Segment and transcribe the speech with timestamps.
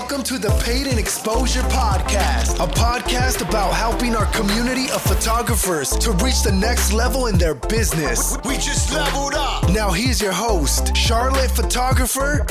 [0.00, 5.90] Welcome to the Paid in Exposure Podcast, a podcast about helping our community of photographers
[5.98, 8.38] to reach the next level in their business.
[8.46, 9.68] We just leveled up.
[9.68, 12.46] Now, here's your host, Charlotte photographer,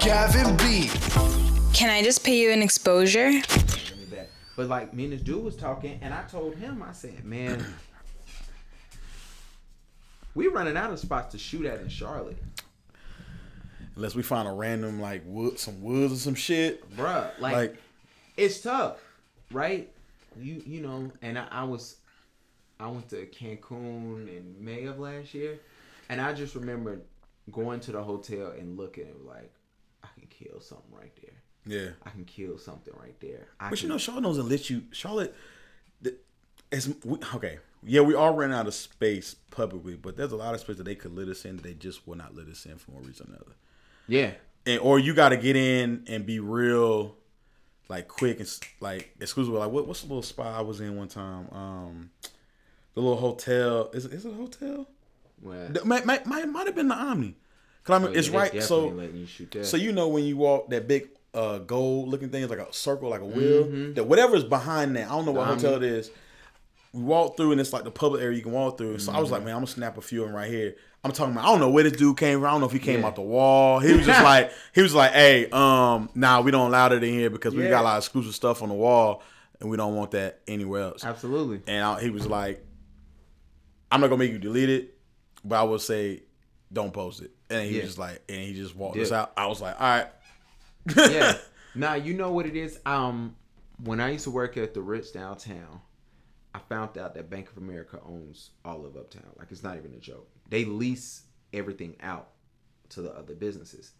[0.00, 0.88] Gavin B.
[1.74, 3.42] Can I just pay you an exposure?
[4.56, 7.62] But like me and this dude was talking, and I told him, I said, man,
[10.34, 12.38] we're running out of spots to shoot at in Charlotte,
[13.96, 16.88] Unless we find a random like wood, some woods or some shit.
[16.96, 17.30] bruh.
[17.40, 17.76] Like, Like,
[18.36, 18.98] it's tough,
[19.50, 19.90] right?
[20.38, 21.96] You you know, and I, I was,
[22.78, 25.58] I went to Cancun in May of last year,
[26.10, 27.00] and I just remember
[27.50, 29.50] going to the hotel and looking and like,
[30.04, 31.78] I can kill something right there.
[31.80, 31.90] yeah.
[32.04, 33.46] I can kill something right there.
[33.58, 34.82] I But you know, Charlotte doesn't let you.
[34.92, 35.34] Charlotte,
[36.02, 36.16] the-
[36.70, 37.58] it's we, okay.
[37.82, 40.84] Yeah, we all ran out of space publicly, but there's a lot of space that
[40.84, 41.56] they could let us in.
[41.56, 43.52] That they just will not let us in for one reason or another.
[44.08, 44.32] Yeah,
[44.66, 47.16] And or you got to get in and be real,
[47.88, 48.48] like quick and
[48.80, 49.54] like exclusive.
[49.54, 51.48] Like what, what's the little spot I was in one time?
[51.52, 52.10] Um,
[52.94, 53.90] the little hotel.
[53.92, 54.88] Is it, is it a hotel?
[55.42, 57.36] well, Might might might, have been the Omni.
[57.84, 58.62] Cause I mean, oh, it's yeah, they right.
[58.62, 59.64] So you.
[59.64, 63.10] So you know when you walk that big uh gold looking thing like a circle,
[63.10, 63.92] like a wheel.
[63.94, 65.86] That whatever's behind that, I don't know what Behind hotel me.
[65.86, 66.10] it is.
[66.92, 68.98] We walk through and it's like the public area you can walk through.
[69.00, 69.46] So I was like, Mm-hmm.
[69.46, 70.76] man, I'm gonna snap a few of them right here.
[71.06, 72.46] I'm talking about I don't know where this dude came from.
[72.46, 73.06] I don't know if he came Yeah.
[73.06, 73.78] out the wall.
[73.80, 77.12] He was just like he was like, hey, um, nah, we don't allow that in
[77.14, 77.70] here because we Yeah.
[77.70, 79.22] got a lot of exclusive stuff on the wall
[79.60, 81.04] and we don't want that anywhere else.
[81.04, 81.62] Absolutely.
[81.66, 82.62] And I, he was like,
[83.90, 84.98] I'm not gonna make you delete it,
[85.44, 86.22] but I will say,
[86.72, 87.30] don't post it.
[87.48, 87.82] And he Yeah.
[87.82, 89.02] was just like, and he just walked Yeah.
[89.04, 89.32] us out.
[89.36, 90.08] I was like, all right.
[90.96, 91.36] yeah.
[91.74, 92.78] Now you know what it is.
[92.86, 93.36] Um,
[93.84, 95.82] when I used to work at the Ritz downtown,
[96.54, 99.26] I found out that Bank of America owns all of Uptown.
[99.38, 100.26] Like it's not even a joke.
[100.48, 102.28] They lease everything out
[102.90, 103.92] to the other businesses.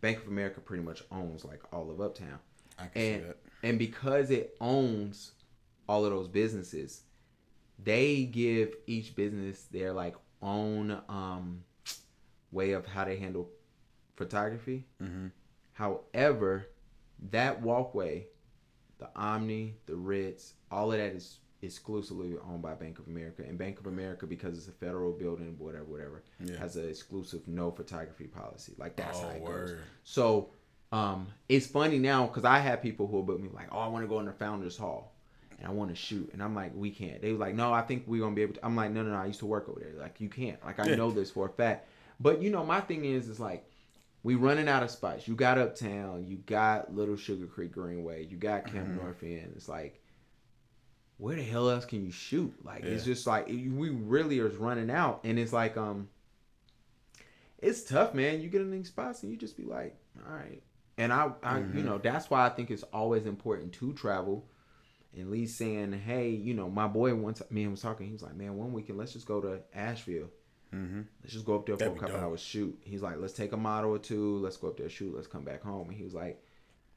[0.00, 2.38] Bank of America pretty much owns like all of Uptown.
[2.78, 3.36] I can see and that.
[3.62, 5.32] and because it owns
[5.88, 7.02] all of those businesses,
[7.82, 11.64] they give each business their like own um
[12.52, 13.48] way of how they handle
[14.16, 14.84] photography.
[15.02, 15.28] Mm-hmm.
[15.72, 16.68] However,
[17.30, 18.26] that walkway,
[18.98, 23.42] the Omni, the Ritz, all of that is exclusively owned by Bank of America.
[23.46, 26.56] And Bank of America, because it's a federal building, whatever, whatever, Yeah.
[26.58, 28.74] has an exclusive no photography policy.
[28.78, 29.74] Like that's how Oh, it goes.
[30.04, 30.50] So
[30.92, 33.88] um, it's funny now because I have people who will book me like, oh, I
[33.88, 35.12] want to go in the Founders Hall
[35.58, 37.22] and I want to shoot, and I'm like, we can't.
[37.22, 38.64] They was like, no, I think we're gonna be able to.
[38.66, 39.92] I'm like, no, no, no, I used to work over there.
[40.00, 40.62] Like, you can't.
[40.64, 40.96] Like, I Yeah.
[40.96, 41.88] know this for a fact.
[42.20, 43.64] But you know, my thing is, is like,
[44.24, 45.28] we running out of spots.
[45.28, 48.96] You got Uptown, you got Little Sugar Creek Greenway, you got Camp Mm-hmm.
[48.96, 49.52] North End.
[49.54, 50.02] It's like,
[51.18, 52.54] where the hell else can you shoot?
[52.64, 56.08] Like, it's just like we really are running out, and it's like, um,
[57.58, 58.40] it's tough, man.
[58.40, 60.62] You get in these spots and you just be like, all right.
[60.98, 64.44] And I, I you know, that's why I think it's always important to travel.
[65.16, 68.06] And least saying, hey, you know, my boy once me and was talking.
[68.06, 70.28] He was like, man, one weekend let's just go to Asheville.
[71.22, 72.24] Let's just go up there for That'd a couple dope.
[72.24, 72.76] hours shoot.
[72.84, 74.38] He's like, let's take a model or two.
[74.38, 75.14] Let's go up there shoot.
[75.14, 75.88] Let's come back home.
[75.88, 76.43] And he was like,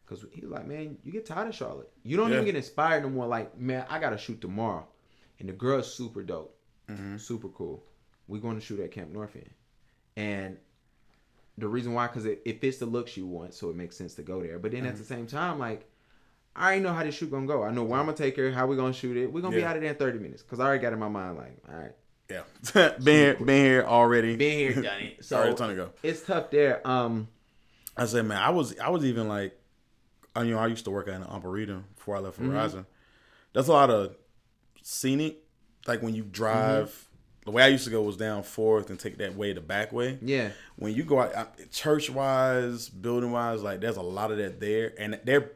[0.07, 1.90] because he was like, man, you get tired of Charlotte.
[2.03, 2.35] You don't Yeah.
[2.35, 3.28] even get inspired no more.
[3.28, 4.88] Like, man, I gotta shoot tomorrow.
[5.40, 6.57] And the girl's super dope,
[6.90, 7.18] Mm-hmm.
[7.18, 7.84] super cool.
[8.28, 9.50] We're going to shoot at Camp North End,
[10.16, 10.57] and
[11.57, 14.13] the reason why, because it, it fits the looks you want, so it makes sense
[14.16, 14.59] to go there.
[14.59, 14.90] But then Mm-hmm.
[14.90, 15.90] at the same time, like,
[16.56, 17.63] I already know how this shoot gonna go.
[17.63, 19.31] I know where I'm gonna take her, how we gonna shoot it.
[19.31, 21.07] We're gonna be out of there in 30 minutes, because I already got in my
[21.09, 21.91] mind, like, all right,
[22.29, 22.44] Yeah,
[22.74, 24.35] been here, been here already.
[24.35, 25.18] been here, done it.
[25.24, 25.89] So Already time to go.
[26.03, 26.85] it's tough there.
[26.88, 27.28] Um,
[27.95, 29.56] I said, man, I was, I was even like,
[30.37, 32.51] I you know, I used to work at an Arboretum before I left Mm-hmm.
[32.55, 32.85] Verizon.
[33.53, 34.15] That's a lot of
[34.81, 35.37] scenic,
[35.87, 36.87] like when you drive.
[36.89, 37.03] Mm-hmm.
[37.45, 39.93] The way I used to go was down Fourth and take that way the back
[39.93, 40.19] way.
[40.21, 44.59] yeah, when you go out church wise, building wise, like there's a lot of that
[44.59, 45.51] there, and they're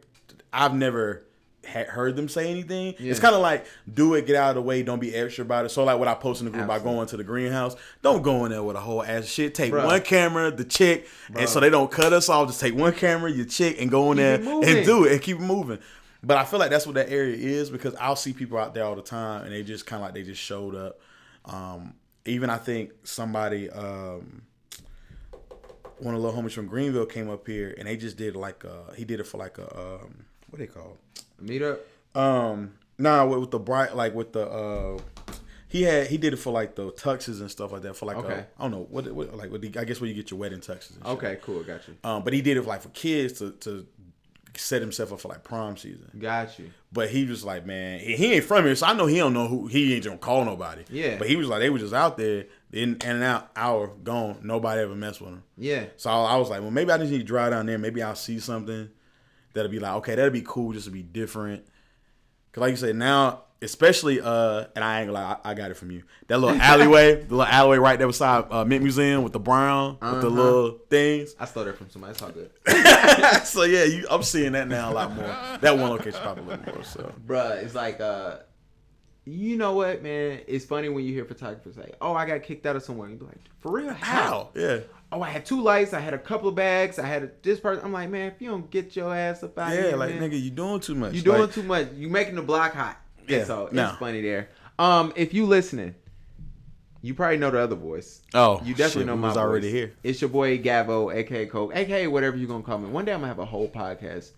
[0.53, 1.25] I've never
[1.65, 2.95] heard them say anything.
[2.99, 3.11] Yeah.
[3.11, 5.65] It's kind of like do it, get out of the way, don't be extra about
[5.65, 5.69] it.
[5.69, 6.97] So like what I post in the group about Absolutely.
[6.97, 9.53] going to the greenhouse, don't go in there with a whole ass shit.
[9.53, 9.85] Take Bruh.
[9.85, 12.47] one camera, the chick, and so they don't cut us off.
[12.47, 15.21] Just take one camera, your chick, and go in Keep there and do it and
[15.21, 15.79] keep moving.
[16.23, 18.85] But I feel like that's what that area is because I'll see people out there
[18.85, 20.99] all the time, and they just kind of like they just showed up.
[21.45, 21.95] Um,
[22.25, 24.43] even I think somebody, um,
[25.97, 28.65] one of the little homies from Greenville came up here, and they just did like
[28.65, 30.97] uh he did it for like a um, what they call
[31.41, 31.79] meet up.
[32.15, 34.99] um nah with, with the bright like with the uh
[35.67, 38.17] he had he did it for like the tuxes and stuff like that for like
[38.17, 38.33] Okay.
[38.33, 40.39] a, I don't know what, what like what the, I guess where you get your
[40.39, 40.95] wedding tuxes.
[40.97, 41.05] And shit.
[41.07, 43.87] Okay, cool, got you, Um, but he did it like for kids to to
[44.57, 46.11] set himself up for like prom season.
[46.19, 46.71] got you.
[46.91, 49.33] But he was like, man, he he ain't from here, so I know he don't
[49.33, 50.83] know who he ain't gonna call nobody.
[50.89, 51.17] Yeah.
[51.17, 54.39] But he was like, they were just out there, in, in and out, hour gone.
[54.43, 55.43] Nobody ever messed with him.
[55.57, 57.77] Yeah, So I was like, well, maybe I just need to drive down there.
[57.77, 58.89] Maybe I'll see something.
[59.53, 61.65] That'll be like, okay, that'll be cool just to be different.
[62.51, 65.69] Cause like you said, now especially uh, and I ain't gonna lie, I, I got
[65.71, 66.01] it from you.
[66.27, 69.93] That little alleyway, the little alleyway right there beside uh, Mint Museum with the brown
[69.93, 70.27] with the Uh-huh.
[70.29, 71.35] little things.
[71.39, 72.11] I stole that from somebody.
[72.11, 72.49] It's all good.
[73.45, 75.27] so yeah, you, I'm seeing that now a lot more.
[75.61, 76.83] That one location probably a little more.
[76.83, 78.37] So Bruh, it's like uh
[79.23, 80.41] you know what, man?
[80.47, 83.17] It's funny when you hear photographers say, "Oh, I got kicked out of somewhere." You
[83.17, 83.93] be like, "For real?
[83.93, 84.49] How?" how?
[84.55, 84.79] Yeah.
[85.13, 85.93] Oh, I had two lights.
[85.93, 86.97] I had a couple of bags.
[86.97, 87.83] I had a, this person.
[87.83, 90.31] I'm like, man, if you don't get your ass up out Yeah, here, like man,
[90.31, 91.13] nigga, you doing too much.
[91.13, 91.87] you doing Like, too much.
[91.95, 92.97] You making the block hot.
[93.27, 93.89] Yeah, so no.
[93.89, 94.49] it's funny there.
[94.79, 95.95] Um, if you listening,
[97.01, 98.21] you probably know the other voice.
[98.33, 99.73] Oh, You definitely shit, know my was already voice.
[99.73, 99.93] here.
[100.03, 102.89] It's your boy Gavo, aka Coke, aka whatever you gonna call me.
[102.89, 104.31] One day I'm gonna have a whole podcast,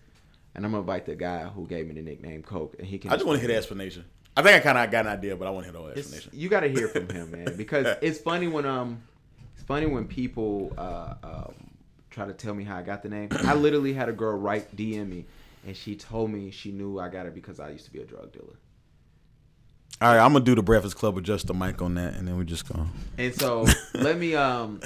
[0.56, 3.12] and I'm gonna invite the guy who gave me the nickname Coke, and he can.
[3.12, 4.06] I just want to hear the explanation.
[4.36, 6.00] I think I kind of got an idea, but I want to hear the It's,
[6.00, 6.32] explanation.
[6.34, 9.02] you got to hear from him, man, because it's funny when um,
[9.64, 11.54] it's funny when people uh um
[12.10, 13.30] try to tell me how I got the name.
[13.32, 15.26] I literally had a girl write DM me,
[15.66, 18.06] and she told me she knew I got it because I used to be a
[18.06, 18.58] drug dealer.
[20.02, 22.28] All right, I'm gonna do the Breakfast Club with just the mic on that, and
[22.28, 22.86] then we just go.
[23.18, 24.82] And so let me um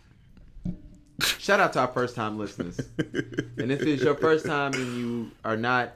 [1.38, 2.78] shout out to our first time listeners.
[2.98, 5.94] And if it's your first time and you are not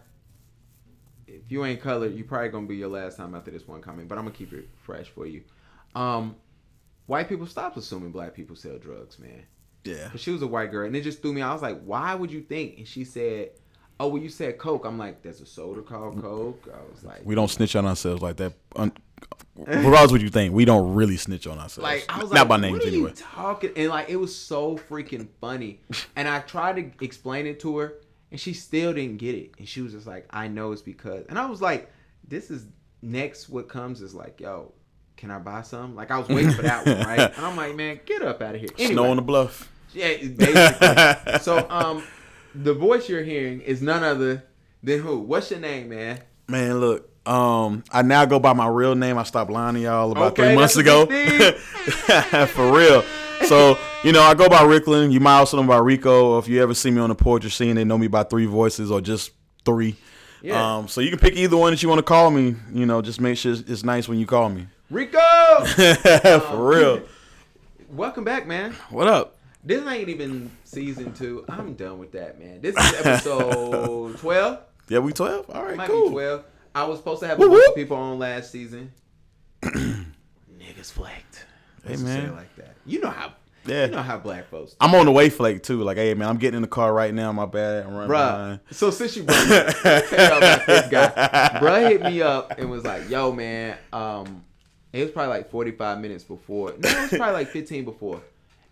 [1.26, 4.08] if you ain't colored, you probably gonna be your last time after this one coming.
[4.08, 5.42] But I'm gonna keep it fresh for you.
[5.94, 6.36] Um
[7.06, 9.44] white people stop assuming black people sell drugs, man.
[9.84, 10.08] Yeah.
[10.10, 11.42] But she was a white girl and it just threw me.
[11.42, 12.78] I was like, why would you think?
[12.78, 13.50] And she said,
[14.00, 14.84] Oh, well you said Coke.
[14.86, 16.22] I'm like, there's a soda called mm.
[16.22, 16.68] Coke.
[16.72, 18.54] I was like We don't snitch on ourselves like that.
[18.76, 18.92] Un-
[19.56, 21.78] regardless what you think, we don't really snitch on ourselves.
[21.78, 23.10] Like I was not like, by names are anyway.
[23.10, 23.70] you talking?
[23.76, 25.80] And like it was so freaking funny.
[26.16, 27.94] And I tried to explain it to her,
[28.30, 29.52] and she still didn't get it.
[29.58, 31.90] And she was just like, "I know it's because." And I was like,
[32.26, 32.66] "This is
[33.02, 33.48] next.
[33.48, 34.72] What comes is like, yo,
[35.16, 37.32] can I buy some?" Like I was waiting for that one, right?
[37.36, 39.70] And I'm like, "Man, get up out of here." Anyway, Snow on the bluff.
[39.92, 41.38] yeah, basically.
[41.42, 42.02] so um,
[42.54, 44.44] the voice you're hearing is none other
[44.82, 45.18] than who?
[45.18, 46.20] What's your name, man?
[46.48, 47.10] Man, look.
[47.26, 49.16] Um, I now go by my real name.
[49.16, 51.06] I stopped lying to y'all about Okay, three months ago.
[52.46, 53.02] For real.
[53.46, 55.10] So, you know, I go by Rickland.
[55.10, 56.32] You might also know by Rico.
[56.34, 58.24] Or if you ever see me on the porch or scene, they know me by
[58.24, 59.30] three voices or just
[59.64, 59.96] three.
[60.42, 60.76] Yeah.
[60.76, 62.56] Um, so you can pick either one that you want to call me.
[62.72, 64.66] You know, just make sure it's nice when you call me.
[64.90, 65.18] Rico.
[65.64, 67.02] For real.
[67.90, 68.72] Welcome back, man.
[68.90, 69.36] What up?
[69.62, 71.44] This ain't even season two.
[71.48, 72.60] I'm done with that, man.
[72.60, 74.58] This is episode 12.
[74.88, 75.50] Yeah, we 12?
[75.50, 76.08] All right, Might cool.
[76.08, 76.44] be 12.
[76.74, 78.92] I was supposed to have a bunch of people on last season.
[79.62, 81.46] Niggas flaked.
[81.86, 82.26] Hey, man.
[82.26, 82.74] it like that.
[82.84, 83.32] You know how
[83.64, 83.86] Yeah.
[83.86, 85.82] you know how black folks I'm on the way flake too.
[85.82, 87.30] Like, hey man, I'm getting in the car right now.
[87.32, 87.86] My bad.
[87.86, 88.60] I'm running Bruh, behind.
[88.70, 91.58] so since you brought me up, tell y'all about this guy.
[91.60, 94.44] Bruh hit me up and was like, yo, man, um,
[94.98, 96.70] it was probably like 45 minutes before.
[96.78, 98.16] No, it was probably like 15 before.
[98.16, 98.22] And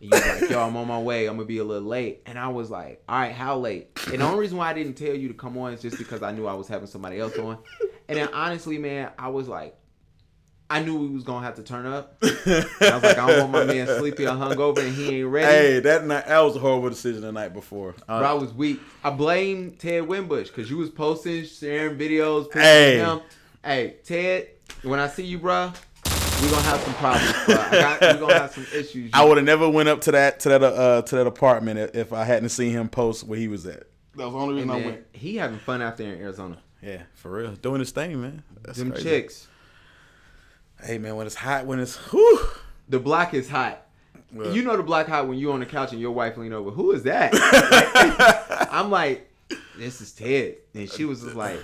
[0.01, 1.27] you was like, yo, I'm on my way.
[1.27, 2.23] I'm going to be a little late.
[2.27, 3.89] And I was like, all right, how late?
[4.13, 6.23] And the only reason why I didn't tell you to come on is just because
[6.23, 7.59] I knew I was having somebody else on.
[8.09, 9.77] And then honestly, man, I was like,
[10.69, 12.17] I knew we was going to have to turn up.
[12.23, 12.33] And
[12.81, 15.47] I was like, I don't want my man sleepy or hungover and he ain't ready.
[15.47, 17.95] Hey, that night that was a horrible decision the night before.
[18.09, 18.81] Uh, Bro, I was weak.
[19.05, 22.97] I blame Ted Wimbush because you was posting, sharing videos, Hey.
[22.99, 23.21] him.
[23.63, 24.49] Hey, Ted,
[24.83, 25.73] when I see you, bro,
[26.43, 27.55] we gonna have some problems, bro.
[27.57, 29.11] I gonna have some issues.
[29.15, 31.95] I would have never went up to that to that uh to that apartment if,
[31.95, 33.85] if I hadn't seen him post where he was at.
[34.17, 35.07] That was the only reason And I went.
[35.13, 36.59] he having fun out there in Arizona.
[36.83, 38.43] Yeah, for real, doing his thing, man.
[38.63, 39.09] That's Them crazy.
[39.09, 39.47] chicks.
[40.83, 42.41] Hey man, when it's hot, when it's whew,
[42.89, 43.87] The block is hot.
[44.33, 44.55] Well.
[44.55, 46.71] You know the block hot when you on the couch and your wife lean over.
[46.71, 47.31] Who is that?
[48.73, 49.31] I'm like,
[49.77, 51.61] this is Ted, and she was just like,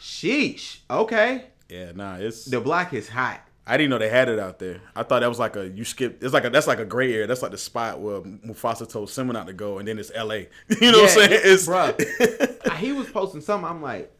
[0.00, 0.78] sheesh.
[0.88, 2.44] Okay, yeah, nah, it's.
[2.46, 3.40] the block is hot.
[3.66, 4.80] I didn't know they had it out there.
[4.96, 6.22] I thought that was like a you skip.
[6.22, 7.26] It's like a that's like a gray area.
[7.26, 10.48] That's like the spot where Mufasa told Simba not to go, and then it's L.A.
[10.80, 11.40] You know what I'm saying?
[11.44, 12.76] It's bruh.
[12.78, 13.68] he was posting something.
[13.68, 14.12] I'm like,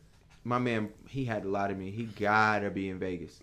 [0.45, 1.91] my man, he had a lot of me.
[1.91, 3.41] He gotta be in Vegas,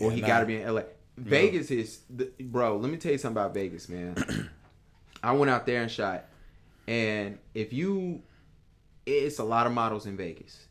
[0.00, 0.26] or Yeah, he nah.
[0.26, 0.82] gotta be in LA.
[1.18, 2.76] Vegas is, the, bro.
[2.76, 4.50] Let me tell you something about Vegas, man.
[5.22, 6.26] I went out there and shot,
[6.86, 8.22] and if you,
[9.04, 10.66] it's a lot of models in Vegas.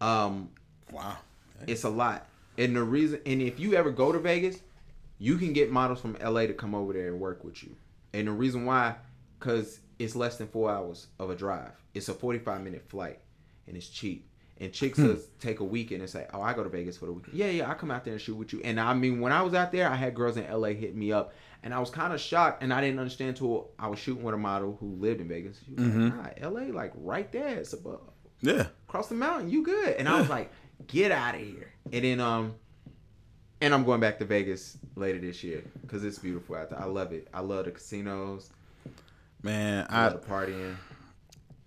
[0.00, 0.50] Um,
[0.92, 1.16] wow.
[1.66, 2.28] it's a lot,
[2.58, 4.58] and the reason, and if you ever go to Vegas,
[5.18, 7.76] you can get models from LA to come over there and work with you.
[8.12, 8.96] And the reason why,
[9.38, 11.72] because it's less than four hours of a drive.
[11.94, 13.20] It's a 45 minute flight,
[13.66, 14.28] and it's cheap.
[14.58, 15.08] And chicks hmm.
[15.08, 17.46] does take a weekend and say, "Oh, I go to Vegas for the weekend." Yeah,
[17.46, 18.60] yeah, I come out there and shoot with you.
[18.62, 21.10] And I mean, when I was out there, I had girls in LA hit me
[21.10, 21.34] up,
[21.64, 24.34] and I was kind of shocked, and I didn't understand until I was shooting with
[24.34, 25.58] a model who lived in Vegas.
[25.64, 26.42] She was like, mm-hmm.
[26.42, 28.10] "Nah, LA, like right there, it's above."
[28.42, 28.66] Yeah.
[28.88, 29.50] across the mountain.
[29.50, 29.96] You good?
[29.96, 30.52] And I was like,
[30.86, 31.72] get out of here.
[31.92, 32.54] And then um,
[33.60, 36.80] and I'm going back to Vegas later this year because it's beautiful out there.
[36.80, 37.28] I love it.
[37.32, 38.50] I love the casinos.
[39.42, 40.76] Man, I I love the partying.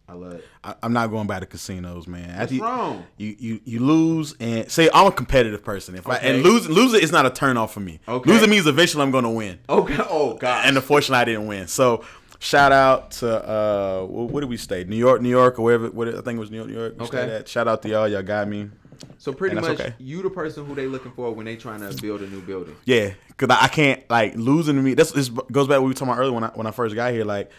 [0.09, 0.45] I love it.
[0.63, 2.29] I, I'm not going back to casinos, man.
[2.29, 3.05] After you, wrong?
[3.17, 5.95] You, you you lose and say I'm a competitive person.
[5.95, 7.99] If I and lose losing is not a turn off for me.
[8.07, 8.31] Okay.
[8.31, 9.59] Losing means eventually I'm going to win.
[9.67, 9.97] Okay.
[9.99, 10.65] Oh God.
[10.65, 11.67] And unfortunately, I didn't win.
[11.67, 12.05] So
[12.39, 14.85] shout out to uh, where did we stay?
[14.85, 15.89] New York, New York, or wherever.
[15.89, 17.01] What, I think it was New York, New York.
[17.01, 17.43] Okay.
[17.45, 18.07] Shout out to y'all.
[18.07, 18.69] Y'all got me.
[19.17, 19.93] So pretty much, okay.
[19.99, 22.75] you the person who they looking for when they trying to build a new building.
[22.85, 24.93] Yeah, because I, I can't like losing me.
[24.93, 26.71] That's this goes back to what we were talking about earlier when I when I
[26.71, 27.25] first got here.
[27.25, 27.51] Like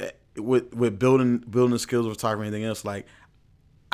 [0.00, 2.84] eh, with with building building the skills of photography and anything else.
[2.84, 3.06] Like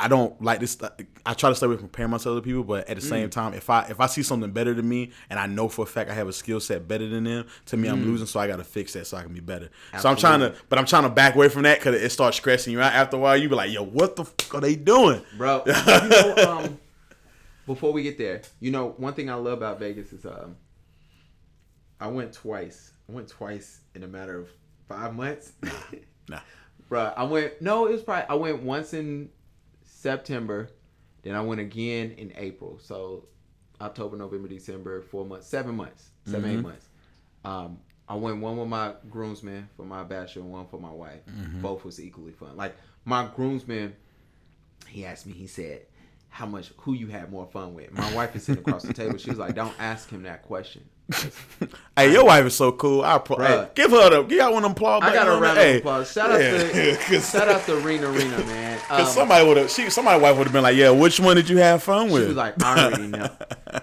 [0.01, 0.77] I don't like this.
[1.25, 3.29] I try to stay away from comparing myself to other people, but at the same
[3.29, 5.85] time, if I if I see something better than me and I know for a
[5.85, 8.25] fact I have a skill set better than them, to me I'm losing.
[8.27, 9.69] So I got to fix that so I can be better.
[9.99, 12.37] So I'm trying to, but I'm trying to back away from that because it starts
[12.37, 12.93] stressing you out.
[12.93, 15.63] After a while, you be like, "Yo, what the fuck are they doing?" bro.
[15.65, 16.79] you know, um,
[17.67, 20.55] before we get there, you know, one thing I love about Vegas is um,
[21.99, 22.91] I went twice.
[23.07, 24.49] I went twice in a matter of
[24.87, 25.53] five months.
[25.61, 25.71] nah,
[26.29, 26.39] Nah.
[26.89, 27.61] bro, I went.
[27.61, 29.29] No, it was probably I went once in
[30.01, 30.69] September,
[31.21, 32.79] then I went again in April.
[32.81, 33.25] So
[33.79, 36.87] October, November, December, four months, seven months, 7 eight months.
[37.45, 41.21] Um, I went one with my groomsman for my bachelor, and one for my wife.
[41.61, 42.57] Both was equally fun.
[42.57, 43.95] Like my groomsman,
[44.87, 45.33] he asked me.
[45.33, 45.85] He said,
[46.31, 46.71] "How much?
[46.77, 49.17] Who you had more fun with?" My wife is sitting across the table.
[49.17, 50.83] She was like, "Don't ask him that question."
[51.97, 53.03] Hey, your wife is so cool.
[53.03, 55.03] I pro- hey, give her the give out one applause.
[55.03, 56.11] I got a round of applause.
[56.11, 56.57] Shout out yeah.
[56.95, 58.79] to shout out to Rena Rena man.
[58.89, 61.35] Um, Cause somebody would have, she, somebody wife would have been like, "Yeah, which one
[61.35, 63.29] did you have fun with?" She was like, I already know.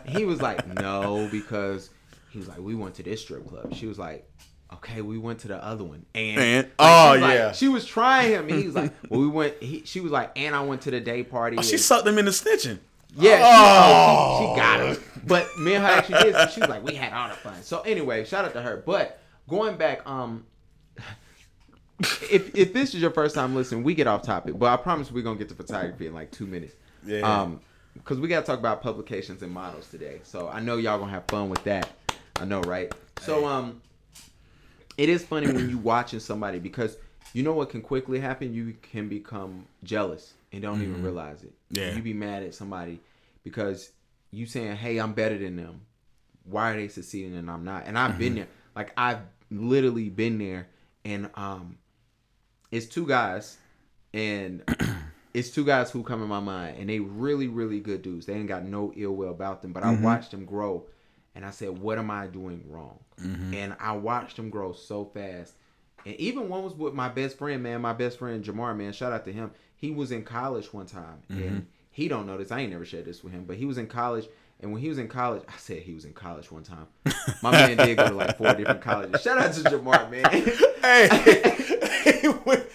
[0.07, 1.91] He was like, no, because
[2.31, 3.75] he was like, we went to this strip club.
[3.75, 4.29] She was like,
[4.75, 6.05] okay, we went to the other one.
[6.15, 7.53] And, And- like, oh, she was like- yeah.
[7.53, 9.63] she was trying him, and he was like, well, we went.
[9.63, 11.57] He, she was like, and I went to the day party.
[11.59, 12.79] oh, she sucked him into stitching.
[13.17, 13.47] yeah, she, Oh.
[13.47, 15.05] oh, she, she got him.
[15.27, 16.35] But me and her actually did.
[16.35, 17.63] So she was like, we had all the fun.
[17.63, 18.83] So anyway, shout out to her.
[18.85, 20.45] But going back, um,
[22.31, 24.59] if if this is your first time listening, we get off topic.
[24.59, 26.75] But I promise we're gonna get to photography in like two minutes.
[27.05, 27.21] Yeah.
[27.21, 27.61] Um,
[27.95, 30.21] because we gotta talk about publications and models today.
[30.23, 31.89] So I know y'all gonna have fun with that.
[32.41, 32.93] I know, right?
[33.21, 33.81] So um,
[34.99, 36.99] it is funny when you watching somebody because
[37.33, 38.53] you know what can quickly happen.
[38.53, 41.05] You can become jealous and don't even mm-hmm.
[41.05, 41.53] realize it.
[41.71, 41.95] Yeah.
[41.95, 43.01] You be mad at somebody
[43.45, 43.93] because
[44.33, 45.83] you saying, "Hey, I'm better than them.
[46.45, 48.37] Why are they succeeding and I'm not?" And I've been mm-hmm.
[48.41, 48.49] there.
[48.75, 50.69] Like I've literally been there,
[51.05, 51.79] and um,
[52.71, 53.57] it's two guys,
[54.13, 54.63] and
[55.35, 58.27] it's two guys who come in my mind, and they really, really good dudes.
[58.27, 60.03] They ain't got no ill will about them, but I mm-hmm.
[60.03, 60.87] watched them grow,
[61.39, 63.55] and I said, "What am I doing wrong?" Mm-hmm.
[63.55, 65.55] And I watched them grow so fast.
[66.05, 67.81] And even one was with my best friend, man.
[67.81, 68.93] My best friend Jamar, man.
[68.93, 69.53] Shout out to him.
[69.77, 71.59] He was in college one time, and mm-hmm.
[71.93, 72.51] he don't know this.
[72.51, 74.27] I ain't never shared this with him, but he was in college.
[74.59, 76.89] And when he was in college, I said he was in college one time.
[77.43, 79.23] My man did go to like four different colleges.
[79.23, 80.25] Shout out to Jamar, man.
[80.83, 81.09] hey,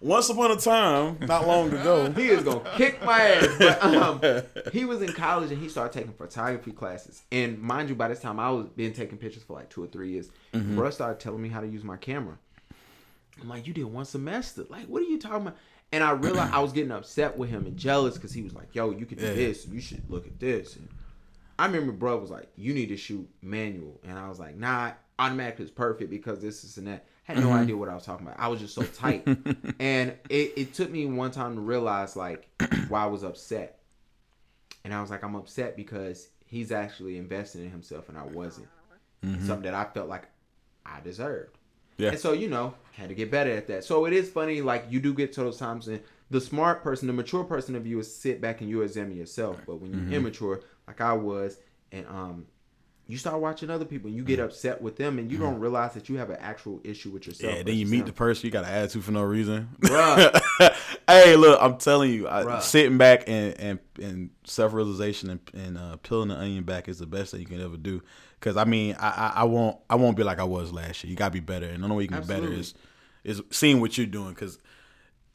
[0.00, 2.10] once upon a time, not long ago.
[2.16, 3.56] he is gonna kick my ass.
[3.58, 7.22] But um, he was in college and he started taking photography classes.
[7.32, 9.86] And mind you, by this time I was been taking pictures for like two or
[9.86, 10.30] three years.
[10.52, 12.38] Bro started telling me how to use my camera.
[13.40, 14.64] I'm like, you did one semester.
[14.70, 15.56] Like, what are you talking about?
[15.92, 18.74] And I realized I was getting upset with him and jealous because he was like,
[18.74, 19.34] yo, you could do Yeah.
[19.34, 19.66] this.
[19.66, 20.76] You should look at this.
[20.76, 20.88] And
[21.58, 24.00] I remember bro was like, you need to shoot manual.
[24.02, 27.04] And I was like, nah, automatic is perfect because this, this, and that.
[27.26, 28.38] Had no idea what I was talking about.
[28.38, 29.26] I was just so tight.
[29.80, 32.48] and it, it took me one time to realize like
[32.88, 33.80] why I was upset.
[34.84, 38.68] And I was like, I'm upset because he's actually investing in himself and I wasn't.
[39.40, 40.28] Something that I felt like
[40.84, 41.58] I deserved.
[41.98, 42.10] Yeah.
[42.10, 43.82] And so, you know, had to get better at that.
[43.82, 47.08] So it is funny, like you do get to those times and the smart person,
[47.08, 49.60] the mature person of you is sit back and you examine yourself.
[49.66, 50.12] But when you're Mm-hmm.
[50.12, 51.58] immature, like I was,
[51.90, 52.46] and um
[53.08, 55.94] you start watching other people and you get upset with them and you don't realize
[55.94, 57.50] that you have an actual issue with yourself.
[57.52, 57.58] Mm-hmm.
[57.58, 59.68] Yeah, then you meet the person you got an attitude for no reason.
[61.08, 65.78] Hey, look, I'm telling you, I, sitting back and and, and self realization and, and
[65.78, 68.02] uh, peeling the onion back is the best thing you can ever do.
[68.40, 71.10] Cause I mean, I, I I won't I won't be like I was last year.
[71.10, 72.74] You gotta be better, and the only way you can be better is
[73.22, 74.34] is seeing what you're doing.
[74.34, 74.58] Cause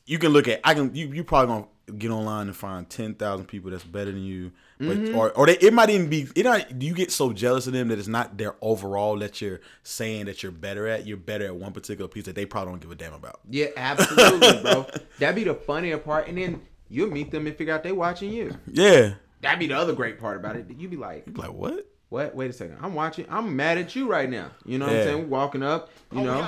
[0.05, 1.67] you can look at I can you you probably gonna
[1.97, 5.15] get online and find ten thousand people that's better than you, but Mm-hmm.
[5.17, 7.89] or or they, it might even be it not you get so jealous of them
[7.89, 11.05] that it's not their overall that you're saying that you're better at.
[11.05, 13.39] You're better at one particular piece that they probably don't give a damn about.
[13.49, 14.87] Yeah, absolutely, bro.
[15.19, 16.27] That'd be the funnier part.
[16.27, 18.57] And then you'll meet them and figure out they watching you.
[18.67, 20.65] Yeah, That'd be the other great part about it.
[20.77, 21.85] You'd be like, like what?
[22.09, 22.35] what?
[22.35, 22.77] Wait a second.
[22.81, 23.25] I'm watching.
[23.29, 24.51] I'm mad at you right now.
[24.65, 25.17] You know what I'm saying?
[25.19, 26.41] We walking up, you know.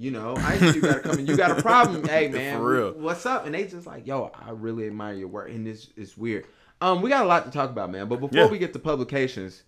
[0.00, 1.26] You know, I see you gotta come in.
[1.26, 2.04] You got a problem.
[2.08, 2.92] Hey man, For real.
[2.92, 3.46] what's up?
[3.46, 5.50] And they just like, yo, I really admire your work.
[5.50, 6.46] And this is weird.
[6.80, 8.06] Um, we got a lot to talk about, man.
[8.08, 8.46] But before Yeah.
[8.46, 9.64] we get to publications,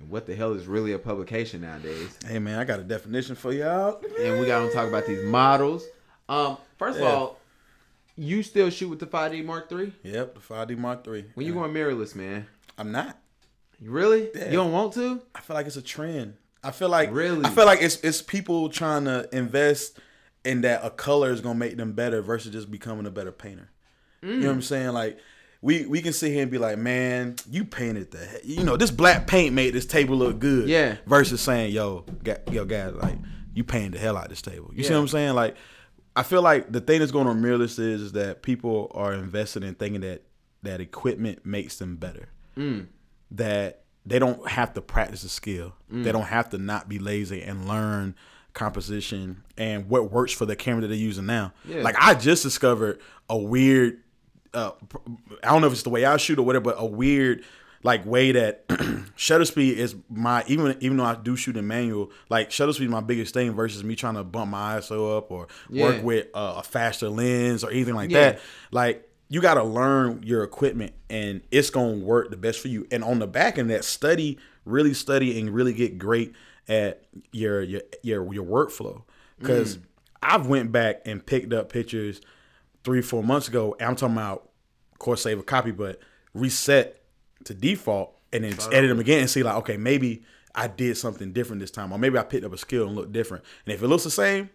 [0.00, 2.18] and what the hell is really a publication nowadays?
[2.26, 4.00] Hey man, I got a definition for y'all.
[4.20, 5.84] and we got to talk about these models.
[6.30, 7.06] Um, first Yeah.
[7.06, 7.40] of all,
[8.16, 9.92] You still shoot with the 5D Mark III?
[10.04, 11.24] Yep, the 5D Mark III.
[11.34, 12.46] When you going mirrorless, man?
[12.78, 13.18] I'm not.
[13.80, 14.30] You really?
[14.34, 14.46] Yeah.
[14.46, 15.20] You don't want to?
[15.34, 16.36] I feel like it's a trend.
[16.64, 17.44] I feel like Really?
[17.44, 19.98] I feel like it's it's people trying to invest
[20.44, 23.70] in that a color is gonna make them better versus just becoming a better painter.
[24.22, 24.92] You know what I'm saying?
[24.92, 25.18] Like
[25.60, 28.76] we we can sit here and be like, man, you painted the he- you know
[28.76, 30.68] this black paint made this table look good.
[30.68, 30.96] Yeah.
[31.06, 32.06] Versus saying, yo,
[32.50, 33.18] yo, guys, like
[33.54, 34.70] you painted the hell out this table.
[34.74, 35.34] You see what I'm saying?
[35.34, 35.56] Like
[36.16, 39.64] I feel like the thing that's going on mirrorless is, is that people are invested
[39.64, 40.22] in thinking that
[40.62, 42.86] that equipment makes them better mm.
[43.32, 45.74] that they don't have to practice a skill.
[45.90, 48.14] They don't have to not be lazy and learn
[48.52, 51.52] composition and what works for the camera that they're using now.
[51.64, 51.82] Yeah.
[51.82, 54.00] Like I just discovered a weird,
[54.52, 54.72] uh,
[55.42, 57.44] I don't know if it's the way I shoot or whatever, but a weird
[57.82, 58.64] like way that
[59.16, 62.84] shutter speed is my even even though I do shoot in manual, like shutter speed
[62.86, 65.84] is my biggest thing versus me trying to bump my ISO up or Yeah.
[65.84, 68.32] work with uh, a faster lens or anything like Yeah.
[68.32, 68.40] that.
[68.70, 72.68] Like you got to learn your equipment and it's going to work the best for
[72.68, 72.86] you.
[72.92, 76.34] And on the back end, that study, really study and really get great
[76.68, 79.02] at your your your, your workflow.
[79.40, 79.82] Because mm.
[80.22, 82.20] I've went back and picked up pictures
[82.84, 83.74] three four months ago.
[83.80, 84.50] And I'm talking about,
[84.92, 85.98] of course, save a copy, but
[86.32, 87.02] reset
[87.42, 90.22] to default and then edit them again and see like, okay, maybe
[90.54, 93.10] I did something different this time, or maybe I picked up a skill and looked
[93.10, 93.42] different.
[93.66, 94.48] And if it looks the same,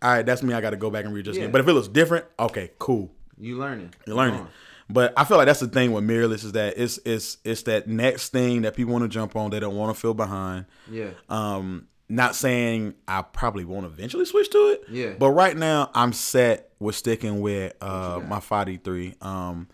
[0.00, 0.54] all right, that's me.
[0.54, 1.44] I got to go back and readjust Yeah.
[1.44, 1.52] it.
[1.52, 3.12] But if it looks different, okay, cool.
[3.40, 3.94] You learning.
[4.06, 4.46] You're learning.
[4.88, 7.86] But I feel like that's the thing with mirrorless is that it's it's it's that
[7.86, 9.50] next thing that people want to jump on.
[9.50, 10.66] They don't want to feel behind.
[10.90, 11.10] Yeah.
[11.28, 14.84] Um, not saying I probably won't eventually switch to it.
[14.90, 15.12] Yeah.
[15.18, 19.24] But right now I'm set with sticking with uh my 5D3.
[19.24, 19.68] Um,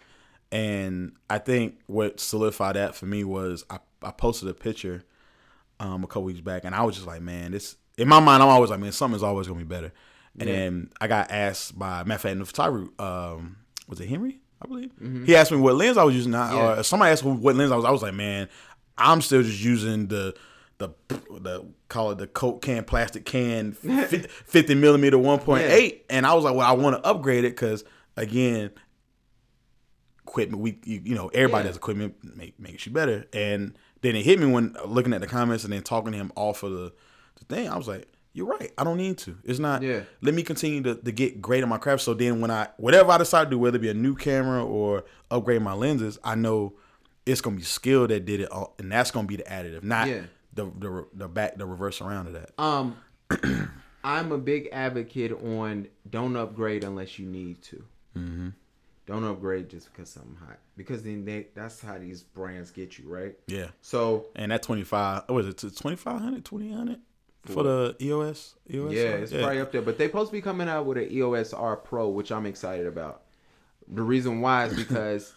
[0.52, 5.02] and I think what solidified that for me was I, I posted a picture
[5.80, 8.42] um a couple weeks back and I was just like, man, this in my mind
[8.42, 9.92] I'm always like, man, something's always gonna be better.
[10.38, 13.57] And then I got asked by matter of fact, the photographer, um,
[13.89, 14.41] was it Henry?
[14.63, 14.91] I believe
[15.26, 16.34] he asked me what lens I was using.
[16.34, 16.56] I, Mm-hmm.
[16.56, 16.78] Yeah.
[16.78, 17.84] Or somebody asked me what lens I was.
[17.84, 18.49] I was like, man,
[18.99, 20.34] I'm still just using the
[20.78, 26.45] the the call it the Coke can plastic can 50 millimeter 1.8, and I was
[26.45, 27.84] like, well, I want to upgrade it because
[28.17, 28.71] again,
[30.23, 31.69] equipment we you, you know everybody Yeah.
[31.69, 35.26] has equipment make makes you better and then it hit me when looking at the
[35.26, 36.93] comments and then talking to him off of the,
[37.39, 40.00] the thing i was like you're right i don't need to it's not Yeah.
[40.20, 43.10] let me continue to, to get great at my craft so then when i whatever
[43.10, 46.34] i decide to do whether it be a new camera or upgrade my lenses i
[46.34, 46.75] know
[47.25, 50.06] it's gonna be skill that did it all, and that's gonna be the additive not
[50.08, 50.22] Yeah.
[50.54, 52.96] the, the the back the reverse around of that Um,
[54.04, 57.84] I'm a big advocate on don't upgrade unless you need to.
[58.16, 58.49] Mm-hmm.
[59.06, 60.58] Don't upgrade just because something hot.
[60.76, 63.34] Because then they that's how these brands get you, right?
[63.49, 66.99] yeah So and that 25 what was it 2500 2800
[67.47, 69.82] for the eos eos yeah, it's probably up there.
[69.82, 72.87] But they supposed to be coming out with an EOS R Pro, which I'm excited
[72.87, 73.23] about.
[73.89, 75.32] The reason why is because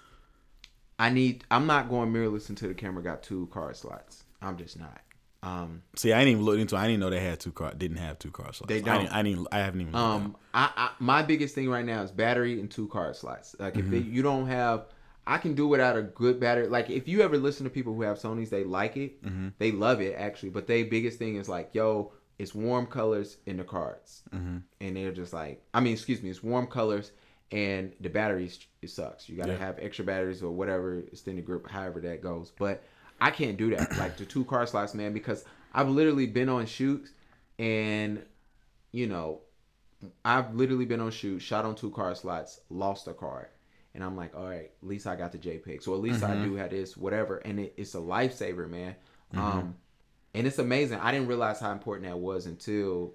[0.99, 1.45] I need.
[1.49, 4.23] I'm not going mirrorless until the camera got two card slots.
[4.41, 5.01] I'm just not.
[5.41, 6.75] Um, See, I didn't even look into.
[6.75, 6.79] it.
[6.79, 7.73] I didn't know they had two car.
[7.73, 8.67] Didn't have two car slots.
[8.67, 9.01] They don't.
[9.01, 9.13] didn't.
[9.13, 9.95] I, didn't, I haven't even.
[9.95, 13.55] Um, I, I my biggest thing right now is battery and two card slots.
[13.57, 14.87] Like if they, you don't have,
[15.29, 16.67] I can do without a good battery.
[16.67, 19.49] Like if you ever listen to people who have Sony's, they like it, mm-hmm.
[19.59, 20.49] they love it actually.
[20.49, 24.57] But their biggest thing is like, yo, it's warm colors in the cards, mm-hmm.
[24.81, 27.11] and they're just like, I mean, excuse me, it's warm colors
[27.51, 29.29] and the batteries it sucks.
[29.29, 29.59] You gotta Yeah.
[29.59, 32.51] have extra batteries or whatever extended grip, however that goes.
[32.57, 32.83] But
[33.21, 33.97] I can't do that.
[33.99, 37.11] like the two card slots, man, because I've literally been on shoots
[37.59, 38.25] and
[38.91, 39.41] you know
[40.25, 43.49] I've literally been on shoot, shot on two card slots, lost a card.
[43.95, 45.81] And I'm like, all right, at least I got the JPEG.
[45.81, 47.37] So at least I do have this, whatever.
[47.37, 48.95] And it, it's a lifesaver, man.
[49.35, 49.75] Um,
[50.35, 50.99] and it's amazing.
[50.99, 53.13] I didn't realize how important that was until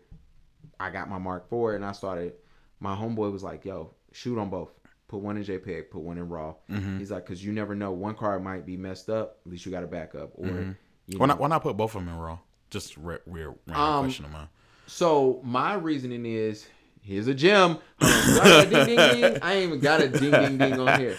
[0.81, 2.35] I got my Mark IV and I started.
[2.81, 4.71] My homeboy was like, yo, shoot on both.
[5.07, 6.57] Put one in JPEG, put one in RAW.
[6.99, 7.93] He's like, because you never know.
[7.93, 9.39] One card might be messed up.
[9.47, 10.33] At least you got a backup.
[10.35, 10.75] Or,
[11.07, 11.39] you why not?
[11.39, 12.39] Why not put both of them in raw?
[12.71, 14.49] Just re- weird random Um, question of mine.
[14.87, 16.67] So my reasoning is
[17.05, 17.75] here's a gem.
[18.01, 19.39] Do I ding ding ding.
[19.43, 21.17] I ain't even got a ding ding ding on here.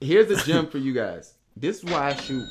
[0.00, 1.34] Here's a gem for you guys.
[1.56, 2.46] This is why I shoot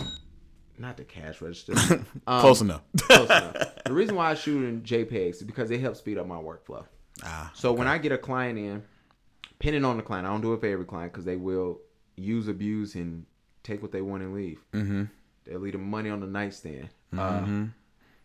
[0.78, 1.74] not the cash register.
[2.28, 2.82] Um, Close enough.
[2.98, 3.56] close enough.
[3.86, 6.84] The reason why I shoot in JPEGs is because it helps speed up my workflow.
[7.24, 8.84] ah, So when I get a client in,
[9.60, 11.80] depending on the client, I don't do it for every client because they will
[12.18, 13.26] use, abuse, and
[13.64, 14.60] take what they want and leave.
[14.74, 15.04] Mm-hmm.
[15.46, 16.90] They'll leave the money on the nightstand.
[17.16, 17.66] Uh,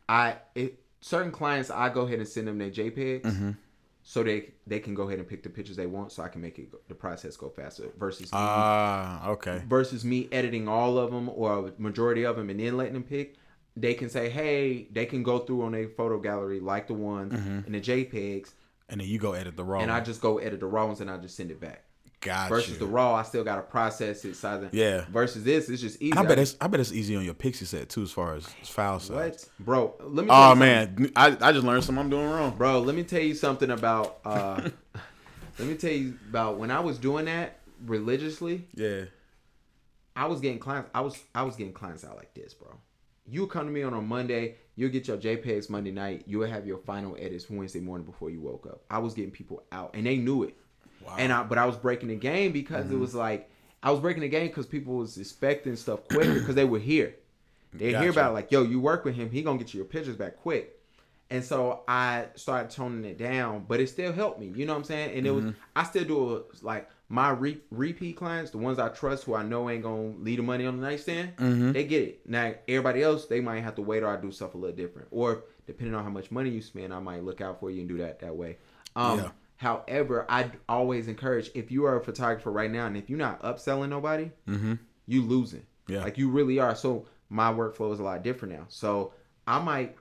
[0.09, 3.55] I it, certain clients, I go ahead and send them their JPEGs,
[4.03, 6.41] so they they can go ahead and pick the pictures they want, so I can
[6.41, 7.85] make it the process go faster.
[7.99, 9.63] Versus me, ah, okay.
[9.69, 13.05] versus me editing all of them or a majority of them and then letting them
[13.05, 13.37] pick.
[13.77, 17.33] They can say, hey, they can go through on a photo gallery like the ones
[17.33, 17.59] Mm-hmm.
[17.67, 18.51] and the JPEGs
[18.89, 19.81] And then you go edit the raw.
[19.81, 21.85] and I just go edit the raw ones and I just send it back.
[22.21, 22.79] Got Versus you.
[22.81, 24.75] the raw, I still gotta process it, size it.
[24.75, 25.07] Yeah.
[25.11, 26.17] Versus this, it's just easy.
[26.19, 29.01] I bet it's I bet it's easy on your Pixieset too, as far as file
[29.01, 29.11] size.
[29.11, 29.95] what, bro?
[30.01, 30.29] Let me.
[30.29, 31.03] tell Oh you something.
[31.05, 32.55] man, I, I just learned something I'm doing wrong.
[32.59, 32.81] bro.
[32.81, 34.19] Let me tell you something about.
[34.25, 34.69] uh
[35.59, 38.67] Let me tell you about when I was doing that religiously.
[38.75, 39.05] Yeah.
[40.17, 40.91] I was getting clients.
[40.95, 42.69] I was I was getting clients out like this, bro.
[43.27, 44.57] You come to me on a Monday.
[44.77, 46.25] You'll get your JPEGs Monday night.
[46.27, 48.83] You'll have your final edits Wednesday morning before you woke up.
[48.91, 50.57] I was getting people out, and they knew it.
[51.19, 52.95] And I, but I was breaking the game because Mm-hmm.
[52.95, 53.51] it was like
[53.83, 57.15] I was breaking the game because people was expecting stuff quicker because they were here.
[57.73, 58.03] They Gotcha.
[58.03, 60.17] hear about it, like, yo, you work with him, he gonna get you your pictures
[60.17, 60.77] back quick.
[61.31, 64.49] And so I started toning it down, but it still helped me.
[64.49, 65.17] You know what I'm saying?
[65.17, 65.47] And it Mm-hmm.
[65.47, 69.35] was I still do a, like my re- repeat clients, the ones I trust, who
[69.35, 71.37] I know ain't gonna leave the money on the nightstand.
[71.37, 71.73] Mm-hmm.
[71.73, 72.21] They get it.
[72.29, 75.09] Now everybody else, they might have to wait, or I do stuff a little different,
[75.13, 77.89] or depending on how much money you spend, I might look out for you and
[77.89, 78.59] do that that way.
[78.97, 79.31] Um, Yeah.
[79.61, 83.43] However, I always encourage if you are a photographer right now, and if you're not
[83.43, 85.61] upselling nobody, you losing.
[85.61, 85.93] Mm-hmm.
[85.93, 86.03] Yeah.
[86.03, 86.75] Like you really are.
[86.75, 88.65] So my workflow is a lot different now.
[88.69, 89.13] So
[89.47, 89.97] I might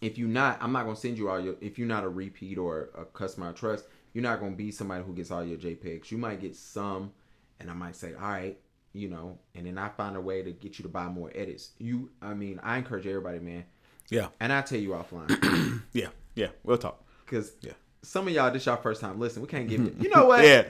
[0.00, 1.56] if you're not, I'm not gonna send you all your.
[1.60, 5.04] If you're not a repeat or a customer I trust, you're not gonna be somebody
[5.04, 6.10] who gets all your JPEGs.
[6.10, 7.12] You might get some,
[7.60, 8.58] and I might say, all right,
[8.94, 11.72] you know, and then I find a way to get you to buy more edits.
[11.78, 13.64] You, I mean, I encourage everybody, man,
[14.08, 14.28] Yeah.
[14.40, 16.08] and I tell you offline Yeah.
[16.34, 16.48] Yeah.
[16.64, 17.04] We'll talk.
[17.26, 17.72] because Yeah.
[18.02, 19.42] Some of y'all this y'all first time listen.
[19.42, 19.96] We can't give you.
[20.00, 20.44] You know what?
[20.44, 20.62] Yeah.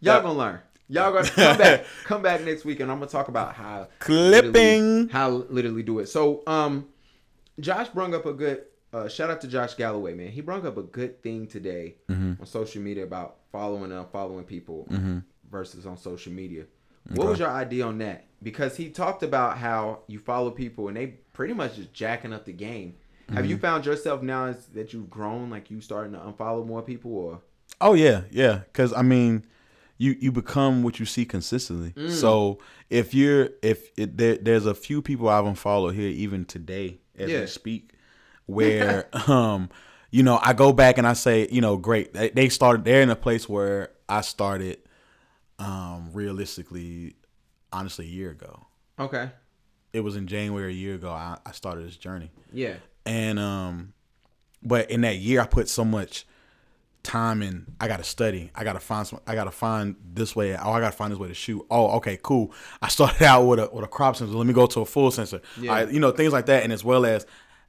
[0.00, 0.22] Y'all Yeah.
[0.22, 0.60] gonna learn.
[0.88, 1.84] Y'all gonna come back.
[2.04, 4.52] Come back next week, and I'm gonna talk about how Clipping.
[4.52, 6.08] literally- how literally do it.
[6.08, 6.86] So, um,
[7.58, 8.64] Josh brung up a good.
[8.92, 10.28] Uh, shout out to Josh Galloway, man.
[10.28, 12.34] He brung up a good thing today Mm-hmm.
[12.40, 15.18] on social media about following and unfollowing people mm-hmm.
[15.50, 16.66] versus on social media.
[17.14, 18.26] What was your idea on that?
[18.42, 22.44] Because he talked about how you follow people and they pretty much just jacking up
[22.44, 22.94] the game.
[23.28, 23.50] Have Mm-hmm.
[23.50, 27.12] you found yourself now as, that you've grown, like you starting to unfollow more people,
[27.12, 27.40] or
[27.80, 28.58] Oh yeah, yeah.
[28.66, 29.44] Because I mean,
[29.98, 31.92] you you become what you see consistently.
[31.92, 32.10] Mm.
[32.10, 32.58] So
[32.90, 37.30] if you're if it, there, there's a few people I've unfollowed here even today as
[37.30, 37.40] Yeah.
[37.40, 37.92] we speak,
[38.46, 39.70] where um
[40.10, 43.02] you know I go back and I say you know great they, they started they're
[43.02, 44.78] in a place where I started
[45.58, 47.14] um realistically
[47.72, 48.66] honestly a year ago.
[48.98, 49.30] okay,
[49.92, 52.74] It was in January a year ago I, I started this journey yeah,
[53.06, 53.92] and um
[54.62, 56.26] but in that year i put so much
[57.02, 58.50] time in i gotta study.
[58.54, 60.56] I gotta find some i gotta find this way.
[60.56, 61.64] Oh i gotta find this way to shoot.
[61.70, 62.52] Oh okay cool.
[62.80, 64.34] I started out with a with a crop sensor.
[64.34, 65.42] Let me go to a full sensor.
[65.60, 65.72] Yeah.
[65.72, 67.26] I, you know things like that and as well as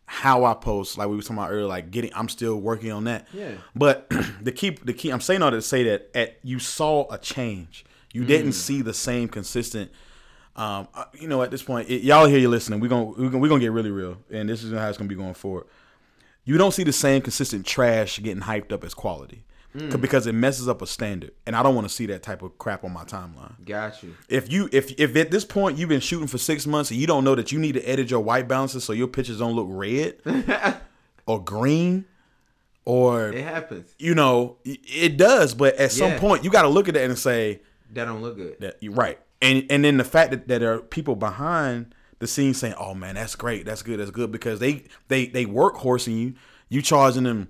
[0.07, 3.03] how i post like we were talking about earlier like getting i'm still working on
[3.05, 3.27] that.
[3.33, 3.51] Yeah.
[3.75, 4.09] but
[4.41, 7.17] the key the key i'm saying all that to say that at you saw a
[7.17, 7.85] change.
[8.13, 9.91] You didn't see the same consistent
[10.55, 10.87] um,
[11.19, 12.79] you know, at this point, it, y'all hear you listening.
[12.79, 15.07] We're gonna we're gonna, we gonna get really real, and this is how it's gonna
[15.09, 15.65] be going forward.
[16.45, 19.43] You don't see the same consistent trash getting hyped up as quality,
[19.75, 19.99] Mm.
[19.99, 22.57] Because it messes up a standard, and I don't want to see that type of
[22.57, 23.65] crap on my timeline.
[23.65, 24.15] got you.
[24.29, 27.05] If you if if at this point you've been shooting for six months and you
[27.07, 29.67] don't know that you need to edit your white balances so your pictures don't look
[29.69, 30.15] red
[31.27, 32.05] or green,
[32.85, 33.93] or It happens.
[33.99, 35.53] you know, it- does.
[35.53, 37.59] But at some point, you got to look at that and say,
[37.93, 38.57] That don't look good.
[38.61, 39.19] that you're right.
[39.45, 42.93] And and then the fact that, that there are people behind the scenes saying, "Oh
[42.93, 46.33] man, that's great, that's good, that's good," because they they they work horsing you.
[46.69, 47.49] You charging them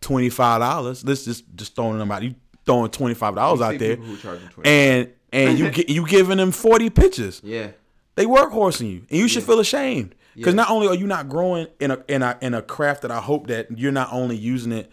[0.00, 1.04] twenty five dollars.
[1.04, 2.22] Let's just just throwing them out.
[2.22, 2.34] You
[2.66, 4.66] throwing twenty five dollars out there, people who charging $25.
[4.66, 7.40] and and you you giving them forty pitches.
[7.44, 7.68] Yeah,
[8.14, 10.62] They work horsing you, and you should feel ashamed because Yeah.
[10.62, 13.20] not only are you not growing in a in a in a craft that I
[13.20, 14.90] hope that you're not only using it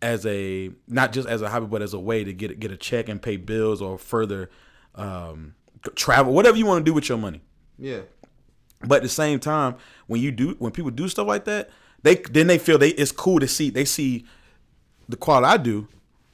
[0.00, 2.76] as a not just as a hobby, but as a way to get get a
[2.76, 4.48] check and pay bills or further
[4.94, 5.54] um,
[5.94, 7.40] travel, whatever you want to do with your money.
[7.78, 8.00] yeah,
[8.80, 11.70] But at the same time, when you do when people do stuff like that,
[12.02, 14.24] they then they feel they it's cool to see they see
[15.08, 15.88] the quality I do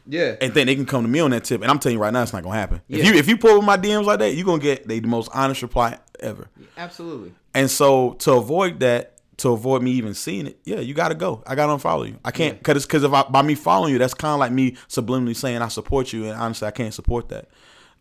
[0.07, 0.37] yeah.
[0.41, 1.63] and then they can come to me on that tip.
[1.63, 2.83] And I'm telling you right now, it's not gonna happen.
[2.89, 2.99] Yeah.
[2.99, 5.31] If you if you pull with my DMs like that, you're gonna get the, most
[5.35, 6.49] honest reply ever.
[6.77, 7.33] Absolutely.
[7.55, 11.43] And so to avoid that, to avoid me even seeing it, yeah, you gotta go.
[11.47, 12.19] I gotta unfollow you.
[12.25, 14.53] I can't because it's because if I, by me following you, that's kind of like
[14.53, 17.49] me subliminally saying I support you, and honestly, I can't support that.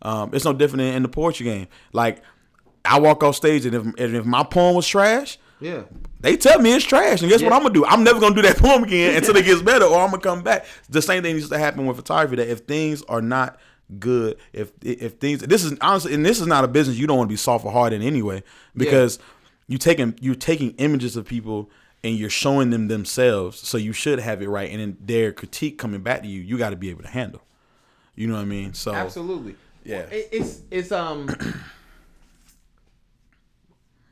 [0.02, 1.68] Um, it's no different in, in the poetry game.
[1.92, 2.22] Like
[2.84, 5.82] I walk off stage, and if and if my poem was trash, Yeah,
[6.20, 7.86] they tell me it's trash, and guess what I'm gonna do?
[7.86, 10.42] I'm never gonna do that poem again until it gets better, or I'm gonna come
[10.42, 10.66] back.
[10.90, 12.36] The same thing needs to happen with photography.
[12.36, 13.58] That if things are not
[13.98, 17.18] good, if if things this is honestly, and this is not a business you don't
[17.18, 18.42] want to be soft or hard in anyway,
[18.76, 19.18] because
[19.68, 21.70] you taking you're taking images of people
[22.04, 25.78] and you're showing them themselves, so you should have it right, and then their critique
[25.78, 27.42] coming back to you, you got to be able to handle.
[28.16, 28.74] You know what I mean?
[28.74, 29.54] So absolutely.
[29.84, 30.00] Yeah.
[30.10, 31.28] It- it's it's um.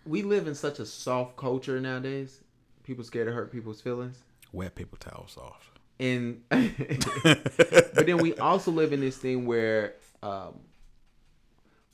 [0.06, 2.40] we live in such a soft culture nowadays.
[2.84, 4.18] People scared to hurt people's feelings.
[4.52, 5.66] wet paper towel soft.
[6.00, 10.58] and but then we also live in this thing where um,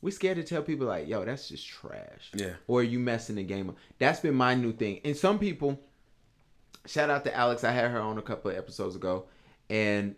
[0.00, 2.30] we scared to tell people like, yo, that's just trash.
[2.34, 2.52] Yeah.
[2.68, 3.76] Or you messing the game up.
[3.98, 5.00] That's been my new thing.
[5.04, 5.78] And some people,
[6.86, 7.64] shout out to Alex.
[7.64, 9.24] I had her on a couple of episodes ago,
[9.68, 10.14] and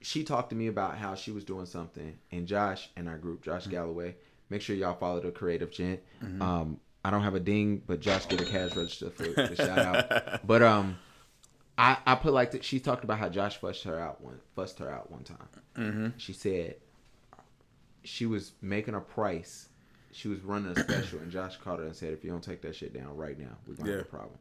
[0.00, 2.18] she talked to me about how she was doing something.
[2.32, 4.16] And Josh and our group, Josh Galloway,
[4.48, 6.00] make sure y'all follow the creative gent.
[6.40, 9.78] Um, I don't have a ding, but Josh get a cash register for the shout
[9.78, 10.46] out.
[10.46, 10.98] But um,
[11.78, 12.64] I I put like that.
[12.64, 15.48] She talked about how Josh fussed her out one fussed her out one time.
[15.76, 16.08] Mm-hmm.
[16.18, 16.76] She said
[18.04, 19.68] she was making a price.
[20.12, 22.62] She was running a special, and Josh called her and said, "If you don't take
[22.62, 24.38] that shit down right now, we're gonna have a problem."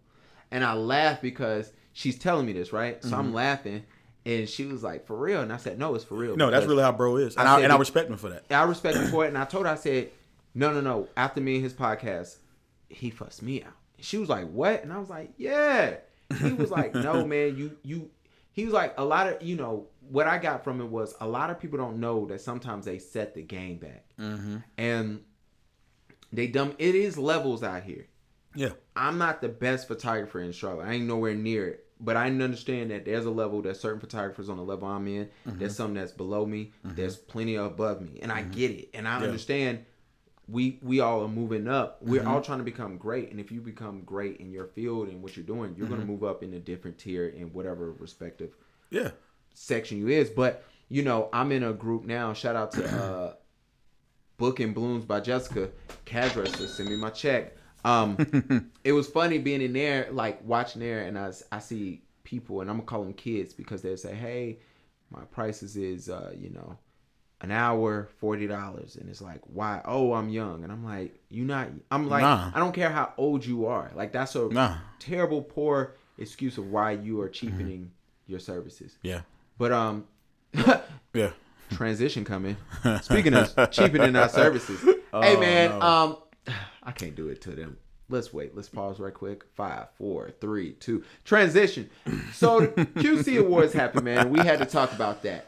[0.51, 3.01] And I laughed because she's telling me this, right?
[3.03, 3.19] So Mm-hmm.
[3.19, 3.83] I'm laughing,
[4.25, 6.65] and she was like, "For real?" And I said, "No, it's for real." No, that's
[6.65, 8.45] really how bro is, and I I, said and I respect him for that.
[8.49, 9.29] I respect him for it.
[9.29, 10.11] And I told her, I said,
[10.53, 11.07] no, no, no.
[11.15, 12.37] After me and his podcast,
[12.89, 13.73] he fussed me out.
[13.99, 14.83] She was like, what?
[14.83, 15.95] And I was like, yeah.
[16.41, 18.09] He was like, no, man, you, you,
[18.51, 21.27] he was like, a lot of, you know, what I got from it was a
[21.27, 24.05] lot of people don't know that sometimes they set the game back.
[24.19, 24.57] Mm-hmm.
[24.77, 25.23] And
[26.31, 28.07] they dumb, it is levels out here.
[28.55, 30.87] Yeah, I'm not the best photographer in Charlotte.
[30.87, 31.85] I ain't nowhere near it.
[31.99, 35.29] But I understand that there's a level that certain photographers on the level I'm in.
[35.45, 35.83] There's mm-hmm.
[35.83, 36.71] some that's below me.
[36.85, 36.95] Mm-hmm.
[36.95, 38.51] There's plenty above me, and I mm-hmm.
[38.51, 38.89] get it.
[38.93, 39.85] And I understand.
[40.47, 42.01] We we all are moving up.
[42.01, 43.29] We're all trying to become great.
[43.29, 46.23] And if you become great in your field and what you're doing, you're gonna move
[46.23, 48.55] up in a different tier in whatever respective
[48.89, 49.11] yeah,
[49.53, 50.31] section you is.
[50.31, 52.33] But you know, I'm in a group now.
[52.33, 53.33] Shout out to uh
[54.39, 55.69] Book and Blooms by Jessica.
[56.05, 57.55] Cash register, send me my check.
[57.85, 62.61] Um it was funny being in there, like watching there, and I, I see people,
[62.61, 64.59] and I'm gonna call them kids because they say, "Hey,
[65.11, 66.77] my prices is, uh, you know,
[67.41, 69.81] an hour, forty dollars," and it's like, "Why?
[69.85, 72.51] Oh, I'm young," and I'm like, "You not?" I'm like, Nah.
[72.53, 73.91] I don't care how old you are.
[73.95, 74.75] Like that's a Nah.
[74.99, 77.91] terrible, poor excuse of why you are cheapening
[78.27, 78.97] your services.
[79.01, 79.21] yeah,
[79.57, 80.05] But um,
[81.13, 81.31] yeah.
[81.71, 82.57] transition coming.
[83.01, 84.81] Speaking of cheapening our services,
[85.13, 86.17] hey man, um,
[86.83, 87.77] I can't do it to them.
[88.11, 88.55] Let's wait.
[88.55, 89.43] Let's pause right quick.
[89.55, 91.03] Five, four, three, two.
[91.25, 91.89] Transition.
[92.33, 94.29] So QC Awards happened, man.
[94.31, 95.45] We had to talk about that.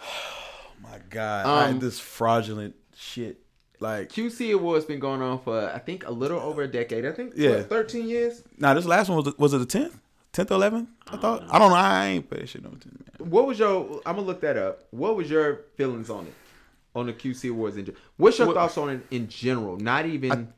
[0.00, 0.02] Oh
[0.82, 3.38] My God, Um, I, this fraudulent shit.
[3.78, 7.04] Like, QC Awards been going on for I think a little over a decade.
[7.06, 7.50] I think Yeah.
[7.58, 8.42] what, thirteen years.
[8.58, 9.98] now this last one was was it the tenth,
[10.32, 10.88] tenth or eleventh?
[11.08, 11.44] I thought.
[11.50, 11.76] I don't know.
[11.76, 13.30] I ain't that shit no attention, man.
[13.30, 14.00] What was your?
[14.06, 14.84] I'm gonna look that up.
[14.90, 16.34] What was your feelings on it?
[16.94, 18.02] On the QC Awards in general.
[18.16, 19.76] What's your What- thoughts on it in general?
[19.78, 20.52] Not even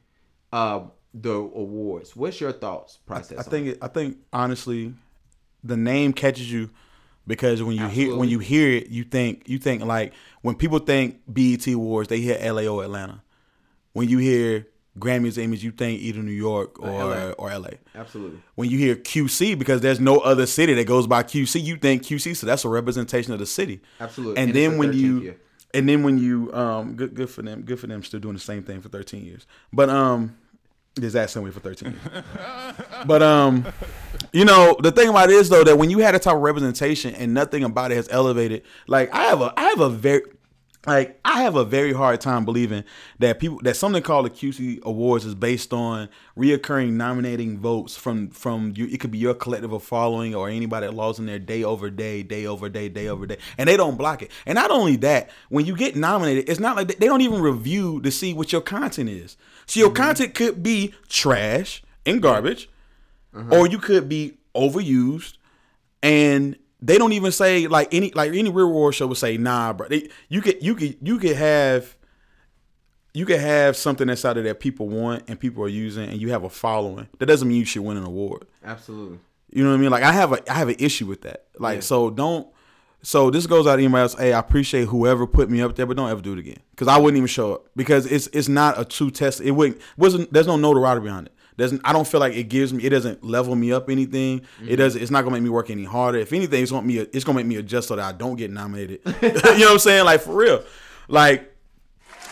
[0.52, 0.80] uh,
[1.12, 2.16] the awards.
[2.16, 3.38] What's your thoughts process?
[3.38, 3.66] I on think.
[3.68, 4.94] It, I think honestly,
[5.62, 6.70] the name catches you
[7.26, 10.78] because when you hear when you hear it, you think you think like when people
[10.80, 13.22] think BET Awards, they hear LA or Atlanta.
[13.92, 14.66] When you hear
[14.98, 17.30] Grammys image, you think either New York or LA.
[17.30, 17.70] or LA.
[17.94, 18.40] Absolutely.
[18.56, 22.02] When you hear QC, because there's no other city that goes by QC, you think
[22.02, 23.80] QC, so that's a representation of the city.
[24.00, 24.36] Absolutely.
[24.40, 25.36] And, And then when you year.
[25.74, 28.40] And then when you um good good for them, good for them still doing the
[28.40, 29.46] same thing for 13 years.
[29.72, 30.38] But um
[30.96, 32.24] there's that same way for 13 years.
[33.06, 33.66] but um
[34.32, 36.40] you know, the thing about it is though that when you had a type of
[36.42, 40.22] representation and nothing about it has elevated, like I have a I have a very
[40.86, 42.84] like I have a very hard time believing
[43.18, 48.28] that people that something called the QC Awards is based on reoccurring nominating votes from
[48.30, 48.86] from you.
[48.86, 51.90] It could be your collective of following or anybody that logs in there day over
[51.90, 54.30] day, day over day, day over day, and they don't block it.
[54.46, 57.40] And not only that, when you get nominated, it's not like they, they don't even
[57.40, 59.36] review to see what your content is.
[59.66, 60.02] So your mm-hmm.
[60.02, 62.68] content could be trash and garbage,
[63.34, 63.52] mm-hmm.
[63.52, 65.38] or you could be overused
[66.02, 69.72] and they don't even say like any like any real world show would say nah
[69.72, 71.96] bro they, you could you could you could have
[73.14, 76.20] you could have something that's out there that people want and people are using and
[76.20, 79.18] you have a following that doesn't mean you should win an award Absolutely.
[79.50, 79.90] you know what I mean?
[79.90, 81.44] Like I have a I have an issue with that.
[81.58, 82.48] Like so don't
[83.02, 84.14] so this goes out to anybody else.
[84.14, 86.88] Hey, I appreciate whoever put me up there, but don't ever do it again because
[86.88, 89.40] I wouldn't even show up because it's it's not a true test.
[89.42, 91.34] It wouldn't wasn't there's no notoriety behind it.
[91.56, 94.38] There's I don't feel like it gives me it doesn't level me up anything.
[94.38, 94.74] It mm-hmm.
[94.74, 96.18] doesn't it's not gonna make me work any harder.
[96.18, 98.50] If anything, it's gonna me it's gonna make me adjust so that I don't get
[98.50, 99.00] nominated.
[99.22, 100.04] you know what I'm saying?
[100.04, 100.64] Like for real,
[101.08, 101.54] like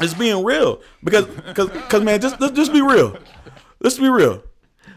[0.01, 3.17] it's being real because because because man, just just be real.
[3.81, 4.43] Let's be real.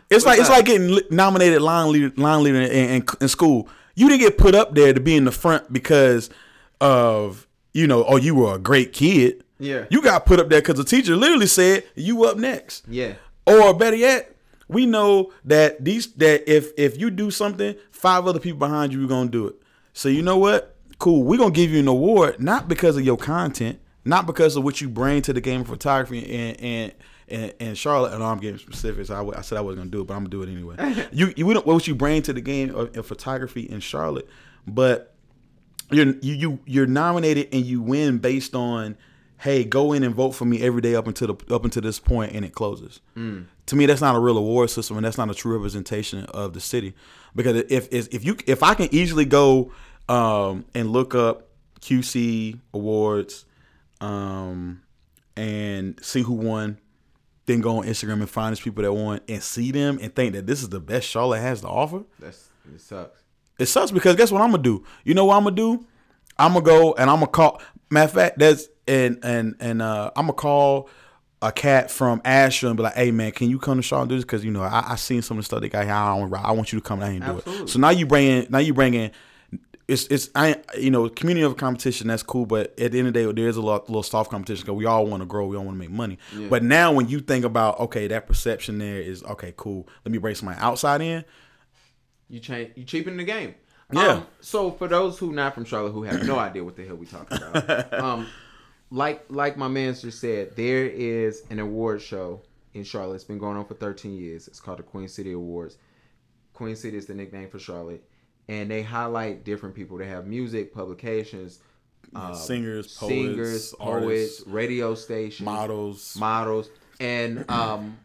[0.09, 3.69] It's like it's like getting nominated line leader line leader in, in, in school.
[3.95, 6.29] You didn't get put up there to be in the front because
[6.81, 9.43] of you know, oh, you were a great kid.
[9.59, 9.85] Yeah.
[9.89, 12.85] You got put up there because the teacher literally said you up next.
[12.87, 13.15] Yeah.
[13.45, 14.35] Or better yet,
[14.67, 19.03] we know that these that if if you do something, five other people behind you
[19.05, 19.55] are gonna do it.
[19.93, 20.75] So you know what?
[20.97, 21.23] Cool.
[21.23, 24.81] We're gonna give you an award not because of your content, not because of what
[24.81, 26.93] you bring to the game of photography and and
[27.27, 28.13] and, and Charlotte.
[28.13, 29.09] And I'm getting specifics.
[29.09, 31.07] I said I wasn't gonna do it, but I'm gonna do it anyway.
[31.11, 34.27] you you we don't what you bring to the game of, of photography in Charlotte,
[34.65, 35.13] but
[35.91, 38.97] you're you you you're nominated and you win based on
[39.45, 41.99] hey go in and vote for me every day up until the up until this
[41.99, 42.99] point and it closes
[43.67, 46.53] to me that's not a real award system and that's not a true representation of
[46.53, 46.93] the city
[47.35, 49.71] because if if, if you if i can easily go
[50.09, 51.47] um, and look up
[51.81, 53.45] qc awards
[54.01, 54.81] um,
[55.37, 56.77] and see who won
[57.45, 60.33] then go on instagram and find these people that won and see them and think
[60.33, 63.21] that this is the best charlotte has to offer That's it sucks.
[63.59, 64.83] it sucks because guess what I'm gonna do?
[65.03, 65.85] You know what I'm gonna do?
[66.39, 67.61] I'm gonna go and I'm gonna call.
[67.89, 70.89] Matter of fact, there's and and and uh, I'm gonna call
[71.41, 74.09] a cat from Asher and be like, "Hey man, can you come to Charlotte and
[74.09, 74.25] do this?
[74.25, 75.93] Because you know I, I seen some of the stuff they got here.
[75.93, 77.63] I want I want you to come down here and do Absolutely.
[77.65, 77.69] it.
[77.69, 79.11] So now you bring in now you bring in.
[79.87, 83.13] It's it's I you know community of competition that's cool, but at the end of
[83.13, 85.45] the day there is a lot, little soft competition because we all want to grow,
[85.45, 86.17] we all want to make money.
[86.49, 89.87] But now when you think about okay, that perception there is okay, cool.
[90.03, 91.23] Let me bring somebody outside in.
[92.29, 92.71] You change.
[92.75, 93.53] You cheapen the game.
[93.91, 94.07] Yeah.
[94.07, 96.95] Um, so for those who not from Charlotte who have no idea what the hell
[96.95, 98.27] we talking about, um,
[98.89, 102.41] like like my man just said, there is an award show
[102.73, 103.15] in Charlotte.
[103.15, 104.47] It's been going on for 13 years.
[104.47, 105.77] It's called the Queen City Awards.
[106.53, 108.03] Queen City is the nickname for Charlotte,
[108.47, 109.97] and they highlight different people.
[109.97, 111.59] They have music, publications,
[112.13, 116.15] um, singers, poets, singers, poets, artists, radio stations, models.
[116.17, 116.69] models,
[116.99, 117.97] and um,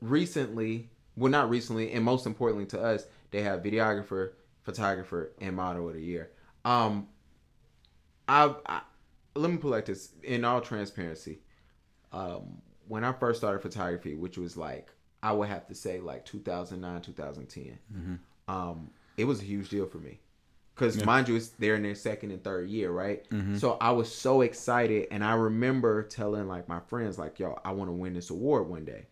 [0.00, 4.30] recently, well, not recently, and most importantly to us, they have videographer,
[4.74, 6.30] photographer, and model of the year.
[6.64, 7.08] Um,
[8.28, 8.80] I, I
[9.34, 11.40] let me put like this in all transparency.
[12.12, 14.90] Um, when I first started photography, which was like
[15.22, 17.78] I would have to say like 2009, 2010,
[18.48, 20.20] um, it was a huge deal for me.
[20.74, 23.26] Because mind you, it's they're in their second and third year, right?
[23.58, 27.72] So I was so excited, and I remember telling like my friends, like, "Yo, I
[27.72, 29.06] want to win this award one day."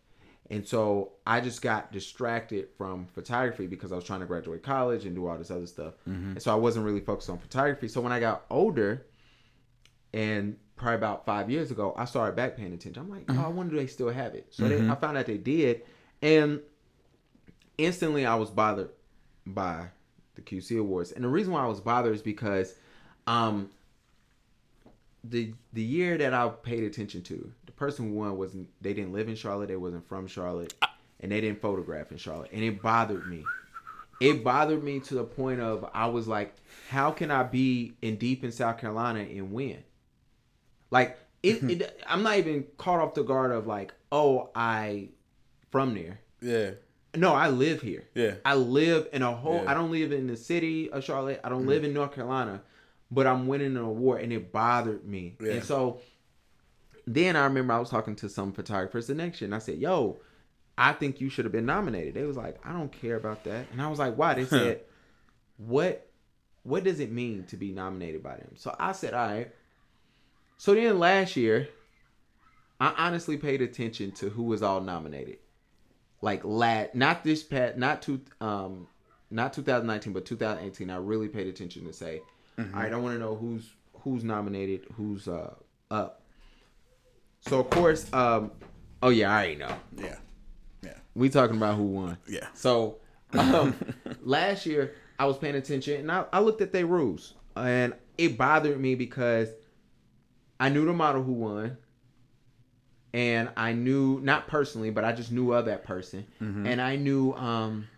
[0.51, 5.05] And so I just got distracted from photography because I was trying to graduate college
[5.05, 5.95] and do all this other stuff.
[6.09, 6.33] Mm-hmm.
[6.33, 7.89] And so I wasn't really focused on photography.
[7.89, 9.07] So when I got older,
[10.15, 13.03] and probably about five years ago, I started back paying attention.
[13.03, 13.41] I'm like, mm-hmm.
[13.41, 14.47] oh, I wonder do they still have it.
[14.51, 14.91] So they, mm-hmm.
[14.91, 15.83] I found out they did,
[16.23, 16.61] and
[17.77, 18.91] instantly I was bothered
[19.47, 19.89] by
[20.35, 21.13] the QC awards.
[21.13, 22.75] And the reason why I was bothered is because,
[23.27, 23.71] um,
[25.25, 29.13] the the year that I paid attention to, the person who won wasn't they didn't
[29.13, 30.75] live in Charlotte, they wasn't from Charlotte,
[31.21, 33.45] and they didn't photograph in Charlotte, and it bothered me.
[34.21, 36.55] It bothered me to the point of I was like,
[36.89, 39.83] how can I be in deep in South Carolina and win?
[40.91, 45.11] Like it, it I'm not even caught off the guard of like, oh, I
[45.71, 46.21] from there.
[46.41, 46.71] Yeah.
[47.17, 48.07] No, I live here.
[48.15, 48.35] Yeah.
[48.45, 49.55] I live in a whole.
[49.55, 49.65] Yeah.
[49.65, 49.69] Mm.
[49.69, 51.41] I don't live in the city of Charlotte.
[51.43, 52.63] I don't live in North Carolina,
[53.11, 55.37] but I'm winning an award, and it bothered me.
[55.41, 55.53] Yeah.
[55.53, 56.01] And so,
[57.07, 59.79] then I remember I was talking to some photographers the next year, and I said,
[59.79, 60.21] "Yo,
[60.77, 63.67] I think you should have been nominated." They was like, "I don't care about that,"
[63.73, 64.83] and I was like, "Why?" They said,
[65.57, 66.05] "What?
[66.65, 69.51] What does it mean to be nominated by them?" So I said, "All right."
[70.59, 71.69] So then last year,
[72.81, 75.39] I honestly paid attention to who was all nominated
[76.21, 78.87] like lat not this past not two um
[79.31, 82.21] not 2019 but 2018 i really paid attention to say
[82.59, 85.55] all right i want to know who's who's nominated who's uh
[85.91, 86.23] up.
[87.41, 88.51] So of course um
[89.03, 89.75] oh yeah i already know.
[89.97, 90.17] Yeah.
[90.83, 90.95] Yeah.
[91.15, 92.19] we talking about who won.
[92.29, 92.47] Yeah.
[92.55, 92.99] so
[93.33, 93.75] um
[94.23, 97.35] last year i was paying attention and i, I looked at their rules.
[97.57, 99.49] And it bothered me because
[100.61, 101.77] i knew the model who won.
[103.15, 107.33] And I knew not personally, but I just knew of that person, and I knew
[107.33, 107.89] um,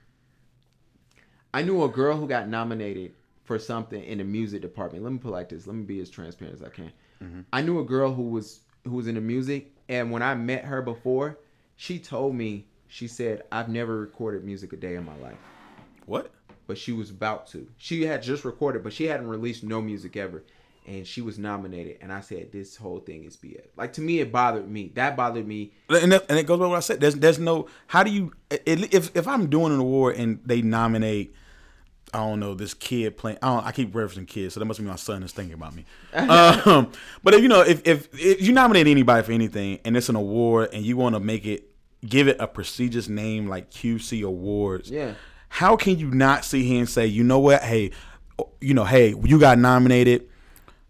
[1.53, 3.15] I knew a girl who got nominated
[3.51, 5.03] for something in the music department.
[5.03, 5.67] Let me put it like this.
[5.67, 6.93] Let me be as transparent as I can.
[7.21, 7.41] Mm-hmm.
[7.53, 10.65] I knew a girl who was who was in the music, and when I met
[10.67, 11.37] her before,
[11.75, 15.37] she told me she said I've never recorded music a day in my life,
[16.07, 16.31] What?
[16.69, 17.67] but she was about to.
[17.77, 20.45] She had just recorded, but she hadn't released no music ever.
[20.87, 24.21] And she was nominated, and I said, "This whole thing is BS." Like to me,
[24.21, 24.93] it bothered me.
[24.95, 27.01] That bothered me And, that, and it goes by what I said.
[27.01, 31.35] There's there's no how do you if if I'm doing an award and they nominate
[32.13, 33.39] I don't know this kid playing.
[33.43, 33.67] I don't.
[33.67, 35.85] I keep referencing kids, so that must be my son is thinking about me.
[36.13, 36.91] um,
[37.23, 40.17] but if you know, if, if if you nominate anybody for anything and it's an
[40.17, 41.71] award and you want to make it,
[42.07, 44.91] give it a prestigious name like QC Awards.
[44.91, 45.15] Yeah.
[45.49, 47.63] How can you not see here and say, you know what?
[47.63, 47.91] Hey,
[48.61, 50.29] you know, hey, you got nominated.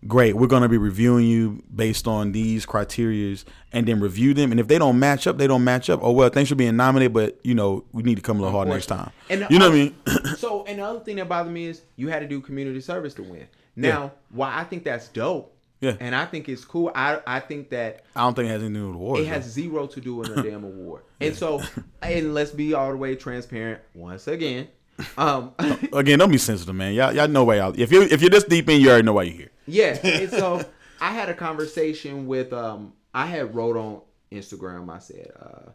[0.09, 0.35] Great.
[0.35, 4.51] We're gonna be reviewing you based on these criterias and then review them.
[4.51, 6.01] And if they don't match up, they don't match up.
[6.03, 8.57] Oh well, thanks for being nominated, but you know we need to come a little
[8.57, 9.11] hard next time.
[9.29, 9.95] And you know what I mean?
[10.37, 13.13] so, and the other thing that bothered me is you had to do community service
[13.15, 13.47] to win.
[13.77, 15.55] Now, why I think that's dope.
[15.81, 15.97] Yeah.
[15.99, 16.93] And I think it's cool.
[16.95, 19.23] I I think that I don't think it has anything to do with awards.
[19.23, 21.03] it has zero to do with a damn award.
[21.23, 21.61] And so,
[22.01, 24.69] and let's be all the way transparent once again.
[25.17, 25.53] Um,
[25.93, 26.95] Again, don't be sensitive, man.
[26.95, 27.75] Y'all, y'all know why y'all.
[27.79, 29.51] If you if you're this deep in, you already know why you're here.
[29.67, 30.65] yeah, and so
[31.01, 34.91] I had a conversation with um I had wrote on Instagram.
[34.91, 35.71] I said, uh,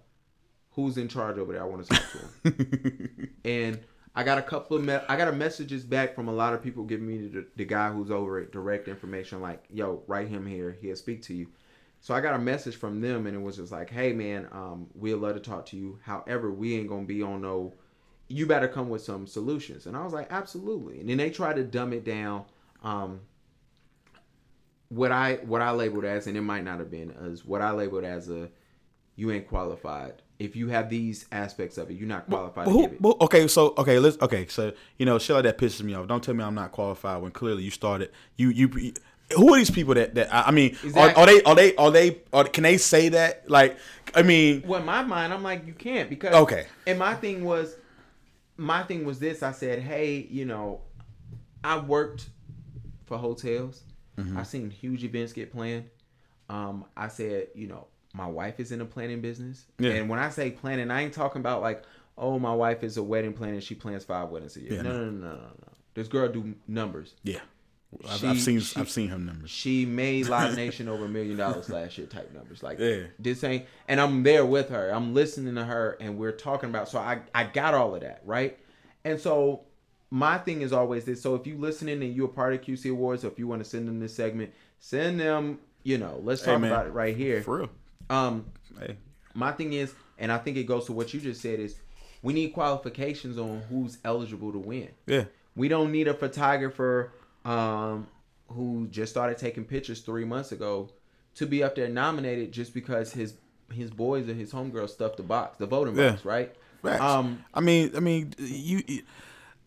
[0.71, 1.61] "Who's in charge over there?
[1.61, 3.79] I want to talk to him." and
[4.15, 6.63] I got a couple of me- I got a messages back from a lot of
[6.63, 10.45] people giving me the, the guy who's over it direct information like, "Yo, write him
[10.45, 10.77] here.
[10.81, 11.47] He'll speak to you."
[12.01, 14.87] So I got a message from them, and it was just like, "Hey, man, um,
[14.93, 15.99] we'd love to talk to you.
[16.03, 17.73] However, we ain't gonna be on no.
[18.27, 21.55] You better come with some solutions." And I was like, "Absolutely." And then they tried
[21.57, 22.45] to dumb it down.
[22.83, 23.21] Um,
[24.89, 27.71] what I what I labeled as, and it might not have been, as what I
[27.71, 28.49] labeled as a
[29.15, 30.13] you ain't qualified.
[30.37, 33.01] If you have these aspects of it, you're not qualified But to who, give it.
[33.01, 36.07] but- okay, so okay, let's okay, so you know, shit like that pisses me off.
[36.07, 38.11] Don't tell me I'm not qualified when clearly you started.
[38.35, 38.93] You you.
[39.35, 40.77] Who are these people that that I mean?
[40.95, 43.49] Are, are they are they are they are, can they say that?
[43.49, 43.77] Like,
[44.13, 46.67] I mean, well, in my mind, I'm like, you can't because Okay.
[46.85, 47.75] And my thing was,
[48.57, 49.43] my thing was this.
[49.43, 50.81] I said, hey, you know,
[51.63, 52.27] I worked
[53.05, 53.81] for hotels.
[54.17, 54.37] Mm-hmm.
[54.37, 55.85] I've seen huge events get planned.
[56.49, 59.91] Um, I said, you know, my wife is in the planning business, Yeah.
[59.91, 61.83] and when I say planning, I ain't talking about like,
[62.17, 63.59] oh, my wife is a wedding planner.
[63.59, 64.73] She plans five weddings a year.
[64.75, 64.97] Yeah, no, no.
[64.97, 65.67] no, no, no, no, no.
[65.95, 67.13] This girl do numbers.
[67.23, 67.39] yeah,
[68.09, 69.49] I've, She- I've seen she- I've seen him numbers.
[69.49, 72.61] She made Live Nation over a million dollars last year type numbers.
[72.63, 73.03] Like Yeah.
[73.19, 74.89] this ain't and I'm there with her.
[74.89, 78.21] I'm listening to her and we're talking about so I I got all of that,
[78.25, 78.57] right?
[79.03, 79.61] And so
[80.11, 81.21] my thing is always this.
[81.21, 83.63] So if you listening and you're a part of QC Awards, or if you want
[83.63, 86.71] to send them this segment, send them, you know, let's talk man.
[86.71, 87.41] about it right here.
[87.41, 87.69] For real.
[88.09, 88.45] Um
[88.79, 88.97] Hey,
[89.33, 91.75] my thing is, and I think it goes to what you just said is
[92.21, 94.89] we need qualifications on who's eligible to win.
[95.05, 95.25] yeah,
[95.55, 97.11] We don't need a photographer
[97.45, 98.07] um,
[98.49, 100.89] who just started taking pictures three months ago
[101.35, 103.35] to be up there nominated just because his
[103.73, 106.11] his boys and his homegirls stuffed the box, the voting Yeah.
[106.11, 106.55] box, right?
[106.83, 107.01] Facts.
[107.01, 108.81] Um, I mean, I mean, you.
[108.87, 109.03] you-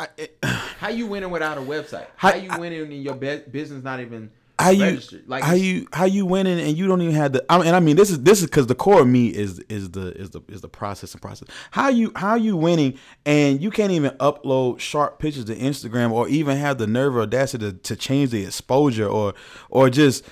[0.01, 2.07] I, it, how you winning without a website?
[2.15, 5.29] How- How, you winning in your be- business not even how you registered?
[5.29, 7.77] Like how you how you winning and you don't even have the I mean, and
[7.77, 10.31] I mean this is this is because the core of me is is the is
[10.31, 11.49] the is the process and process.
[11.71, 16.29] How you how you winning and you can't even upload sharp pictures to Instagram or
[16.29, 19.35] even have the nerve or audacity to, to change the exposure or
[19.71, 20.25] or just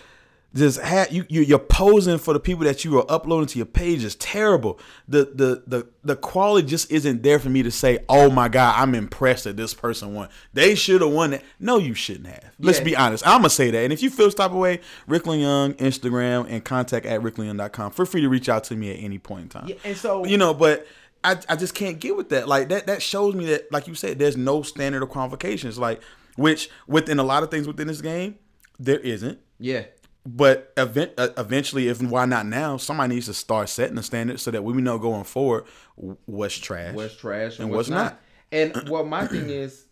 [0.56, 3.66] just have you, you you're posing for the people that you are uploading to your
[3.66, 4.80] page is terrible.
[5.06, 8.74] The the the the quality just isn't there for me to say, oh my god,
[8.78, 10.28] I'm impressed that this person won.
[10.52, 11.44] They should have won it.
[11.60, 12.44] No, you shouldn't have.
[12.58, 12.84] Let's Yeah.
[12.84, 13.26] be honest.
[13.26, 13.78] I'm gonna say that.
[13.84, 17.92] And if you feel this type of way, Rickland Young, Instagram, and contact at ricklandyoung.com.
[17.92, 19.68] Feel free to reach out to me at any point in time.
[19.68, 20.86] Yeah, and so- you know, but
[21.24, 22.46] I, I just can't get with that.
[22.48, 25.78] Like that that shows me that, like you said, there's no standard of qualifications.
[25.78, 26.00] Like
[26.36, 28.36] which within a lot of things within this game,
[28.78, 29.38] there isn't.
[29.58, 29.84] yeah.
[30.26, 34.40] But event, uh, eventually, if why not now, somebody needs to start setting the standard
[34.40, 38.20] so that we know going forward what's trash, what's trash and, what's, what's not.
[38.50, 39.84] And well, my thing is,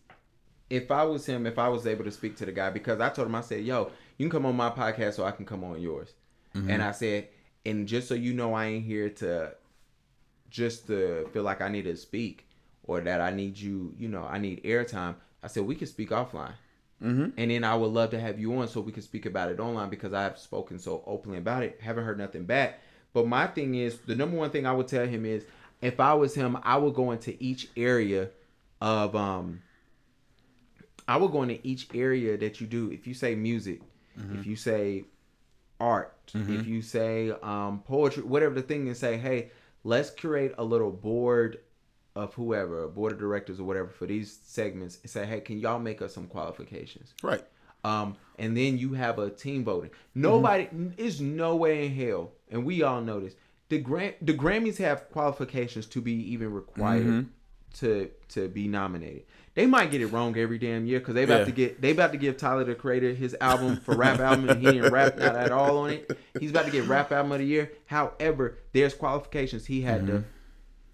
[0.68, 3.10] if I was him, if I was able to speak to the guy, because I
[3.10, 5.62] told him, I said, "Yo, you can come on my podcast, so I can come
[5.62, 6.12] on yours."
[6.54, 6.70] Mm-hmm.
[6.70, 7.28] And I said,
[7.64, 9.54] and just so you know, I ain't here to
[10.50, 12.46] just to feel like I need to speak
[12.84, 15.16] or that I need you, you know, I need airtime.
[15.42, 16.54] I said we can speak offline.
[17.02, 17.30] Mm-hmm.
[17.36, 19.60] And then I would love to have you on so we can speak about it
[19.60, 21.78] online because I have spoken so openly about it.
[21.82, 22.80] Haven't heard nothing back.
[23.12, 25.44] But my thing is, the number one thing I would tell him is,
[25.82, 28.30] if I was him, I would go into each area
[28.80, 29.62] of um.
[31.06, 32.90] I would go into each area that you do.
[32.90, 33.82] If you say music,
[34.32, 35.04] if you say
[35.78, 39.50] art, if you say um, poetry, whatever the thing, and say, hey,
[39.82, 41.58] let's create a little board
[42.16, 45.78] of whoever, board of directors or whatever for these segments, and say, hey, can y'all
[45.80, 47.12] make us some qualifications?
[47.22, 47.42] right?
[47.84, 49.90] Um, and then you have a team voting.
[50.14, 53.34] Nobody is no way in hell, and we all know this.
[53.68, 57.26] The Gram- the Grammys have qualifications to be even required
[57.80, 59.24] to to be nominated.
[59.54, 61.44] They might get it wrong every damn year because they about Yeah.
[61.46, 64.60] to get they about to give Tyler the Creator his album for rap album and
[64.60, 66.10] he didn't rap not at all on it.
[66.40, 67.72] He's about to get rap album of the year.
[67.86, 70.24] However, there's qualifications he had to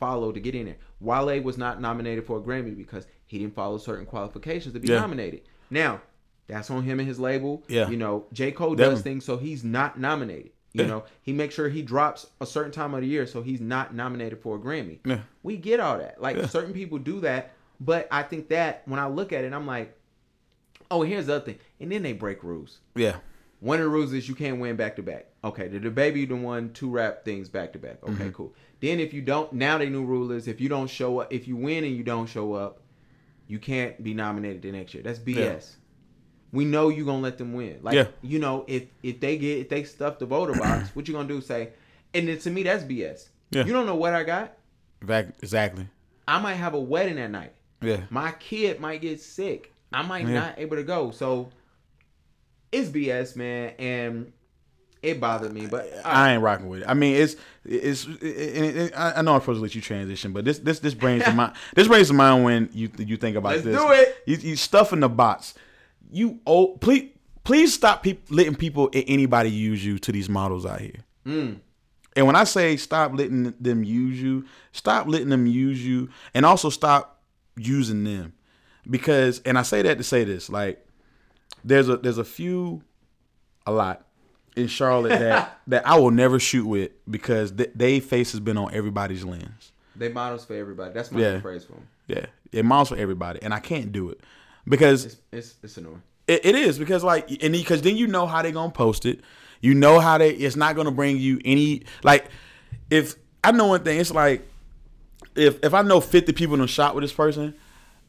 [0.00, 0.76] follow to get in there.
[0.98, 4.88] Wale was not nominated for a Grammy because he didn't follow certain qualifications to be
[4.88, 4.98] Yeah.
[5.00, 5.42] nominated.
[5.70, 6.00] Now,
[6.48, 7.62] that's on him and his label.
[7.68, 7.88] Yeah.
[7.88, 8.50] You know, J.
[8.50, 10.50] Cole does things so he's not nominated.
[10.72, 10.88] You Yeah.
[10.88, 13.94] know, he makes sure he drops a certain time of the year so he's not
[13.94, 14.98] nominated for a Grammy.
[15.04, 15.20] Yeah.
[15.42, 16.20] We get all that.
[16.20, 16.46] Like Yeah.
[16.46, 19.96] certain people do that, but I think that when I look at it, I'm like,
[20.90, 21.58] oh, here's the other thing.
[21.80, 22.80] And then they break rules.
[22.96, 23.16] Yeah,
[23.60, 25.26] One of the rules is you can't win back to back.
[25.42, 28.02] Okay, the, the baby the one two rap things back to back.
[28.02, 28.30] Okay, Mm-hmm.
[28.30, 28.54] cool.
[28.80, 31.46] Then if you don't, now the new rule is if you don't show up, if
[31.48, 32.80] you win and you don't show up,
[33.46, 35.02] you can't be nominated the next year.
[35.02, 35.34] That's BS.
[35.36, 35.60] Yeah.
[36.52, 37.78] We know you gonna let them win.
[37.82, 38.06] Like Yeah.
[38.22, 41.28] you know, if if they get if they stuff the voter box, what you gonna
[41.28, 41.40] do?
[41.40, 41.70] Say,
[42.14, 43.28] and then to me that's BS.
[43.50, 43.64] Yeah.
[43.64, 44.56] You don't know what I got.
[45.02, 45.88] Exactly.
[46.28, 47.54] I might have a wedding that night.
[47.80, 48.02] Yeah.
[48.10, 49.72] My kid might get sick.
[49.92, 50.34] I might Yeah.
[50.34, 51.10] not able to go.
[51.10, 51.50] So
[52.72, 54.32] it's BS, man, and
[55.02, 55.66] it bothered me.
[55.66, 56.88] But I ain't rocking with it.
[56.88, 58.06] I mean, it's it's.
[58.06, 60.80] It, it, it, I I know I'm supposed to let you transition, but this this
[60.80, 61.54] this brings to mind.
[61.74, 63.76] This brings to mind when you you think about Let's this.
[63.76, 64.16] do it.
[64.26, 65.54] You, you stuffing the bots.
[66.12, 67.10] You oh please
[67.44, 71.04] please stop peop letting people anybody use you to these models out here.
[71.26, 71.60] Mm.
[72.16, 76.44] And when I say stop letting them use you, stop letting them use you, and
[76.44, 77.22] also stop
[77.56, 78.32] using them,
[78.88, 80.84] because and I say that to say this like
[81.64, 82.82] there's a there's a few,
[83.66, 84.06] a lot
[84.56, 88.56] in Charlotte that that I will never shoot with because th- they face has been
[88.58, 89.72] on everybody's lens.
[89.96, 90.92] they models for everybody.
[90.92, 91.40] That's my Yeah.
[91.40, 91.86] phrase for them.
[92.06, 94.20] Yeah, it models for everybody, and I can't do it
[94.66, 96.02] because It's it's, it's annoying.
[96.26, 99.20] it, it is because like and because then you know how they gonna post it.
[99.60, 102.26] You know how they it's not gonna bring you any like
[102.90, 104.46] if I know one thing, it's like
[105.36, 107.54] if if I know fifty people in a shot with this person,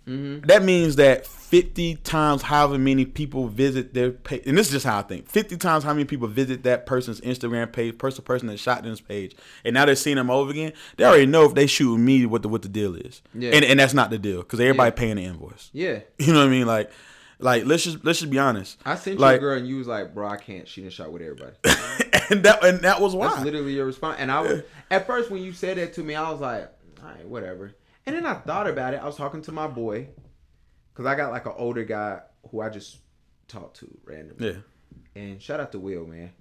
[0.08, 0.46] mm-hmm.
[0.48, 4.86] that means that fifty times however many people visit their page, and this is just
[4.86, 5.28] how I think.
[5.30, 9.02] Fifty times how many people visit that person's Instagram page, person person that shot this
[9.02, 9.36] page,
[9.66, 10.72] and now they're seeing them over again.
[10.95, 13.52] They already know if they shooting me what the what the deal is, Yeah.
[13.52, 14.99] and and that's not the deal because everybody Yeah.
[14.99, 15.70] paying the invoice.
[15.74, 15.99] Yeah.
[16.18, 16.66] You know what I mean?
[16.68, 16.89] Like,
[17.39, 18.78] like let's just let's just be honest.
[18.86, 20.66] I sent like, you a girl and you was like, bro, I can't.
[20.68, 21.52] shoot didn't shot with everybody.
[22.30, 23.43] and that and that was That's why.
[23.43, 24.18] literally your response.
[24.20, 26.72] And I was at first when you said that to me, I was like,
[27.04, 27.74] all right, whatever.
[28.06, 29.02] And then I thought about it.
[29.02, 30.08] I was talking to my boy
[30.94, 32.20] because I got like an older guy
[32.50, 32.98] who I just
[33.48, 34.48] talked to randomly.
[34.52, 34.58] Yeah.
[35.22, 36.32] And shout out to Will, man.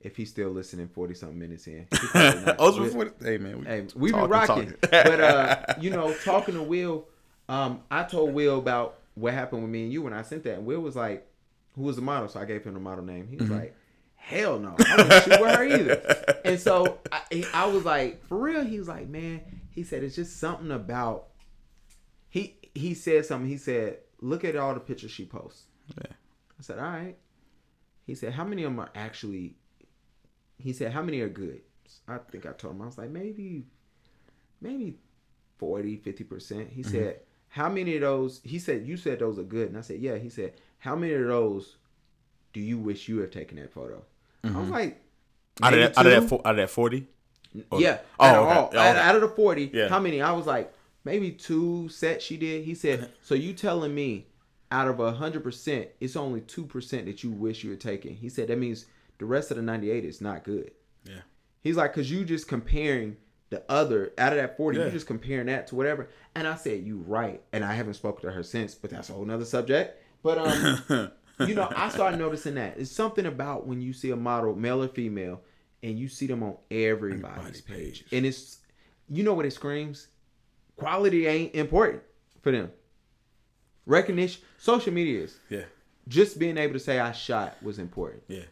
[0.00, 1.86] If he's still listening, forty something minutes in.
[1.90, 2.56] He probably not.
[2.58, 4.74] Oh, it's Will- before the- hey man, we, Hey, we be talking, rocking.
[4.80, 7.06] but uh, you know, talking to Will,
[7.48, 10.54] um, I told Will about what happened with me and you when I sent that,
[10.54, 11.26] and Will was like,
[11.74, 13.26] "Who was the model?" So I gave him the model name.
[13.26, 13.58] He was Mm-hmm.
[13.58, 13.76] like,
[14.14, 18.38] "Hell no, I wouldn't shoot with her either." And so I, I was like, "For
[18.38, 19.40] real?" He was like, "Man,"
[19.70, 21.26] he said, "It's just something about."
[22.78, 23.48] He said something.
[23.48, 25.64] He said, "Look at all the pictures she posts."
[25.96, 26.12] Yeah.
[26.58, 27.16] I said, "All right."
[28.06, 29.56] He said, "How many of them are actually?"
[30.58, 31.60] He said, "How many are good?"
[32.06, 33.66] I think I told him I was like, maybe,
[34.60, 34.98] maybe
[35.58, 36.68] 40, 50 percent.
[36.70, 36.90] He mm-hmm.
[36.90, 40.00] said, "How many of those?" He said, "You said those are good," and I said,
[40.00, 41.76] "Yeah." He said, "How many of those
[42.52, 44.04] do you wish you have taken that photo?"
[44.44, 44.70] I was mm-hmm.
[44.70, 45.02] like,
[45.62, 47.08] Out of that, out of that, out of that forty.
[47.52, 47.98] Yeah.
[48.20, 48.58] Oh, out, of okay.
[48.58, 49.00] all, out, okay.
[49.00, 49.88] out of the 40, Yeah.
[49.88, 50.20] how many?
[50.20, 50.72] I was like,
[51.08, 52.64] maybe two sets she did.
[52.64, 54.26] He said, so you telling me
[54.70, 58.14] out of a 100%, it's only 2% that you wish you had taken.
[58.14, 58.84] He said, that means
[59.16, 60.70] the rest of the 98 is not good.
[61.04, 61.20] Yeah.
[61.62, 63.16] He's like, because you just comparing
[63.48, 64.84] the other, out of that 40, Yeah.
[64.84, 66.10] you just comparing that to whatever.
[66.34, 67.40] And I said, you right.
[67.54, 70.02] And I haven't spoken to her since, but that's a whole nother subject.
[70.22, 71.10] But, um,
[71.48, 72.76] you know, I started noticing that.
[72.76, 75.40] It's something about when you see a model, male or female,
[75.82, 77.76] and you see them on everybody's Everybody's page.
[78.04, 78.12] pages.
[78.12, 78.58] And it's,
[79.08, 80.08] you know what it screams?
[80.78, 82.02] Quality ain't important
[82.40, 82.70] for them.
[83.84, 85.36] Recognition, social media is.
[85.50, 85.64] Yeah.
[86.06, 88.22] Just being able to say I shot was important.
[88.28, 88.44] Yeah.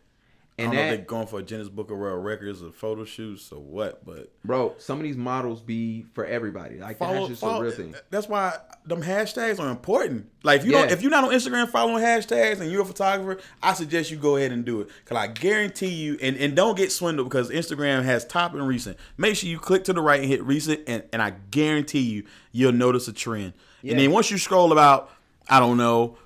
[0.59, 2.73] And I don't know if they're going for a Guinness Book of World Records or
[2.73, 6.79] photo shoots or what, but bro, some of these models be for everybody.
[6.79, 7.95] Like follow, that's just follow- a real thing.
[8.09, 10.31] That's why them hashtags are important.
[10.43, 13.43] Like if you don't if you're not on Instagram following hashtags and you're a photographer,
[13.63, 14.89] I suggest you go ahead and do it.
[15.05, 18.97] Cause I guarantee you, and, and don't get swindled because Instagram has top and recent.
[19.19, 22.25] Make sure you click to the right and hit recent, and, and I guarantee you,
[22.53, 23.53] you'll notice a trend.
[23.83, 23.91] Yeah.
[23.93, 25.11] And then once you scroll about,
[25.51, 26.17] I don't know,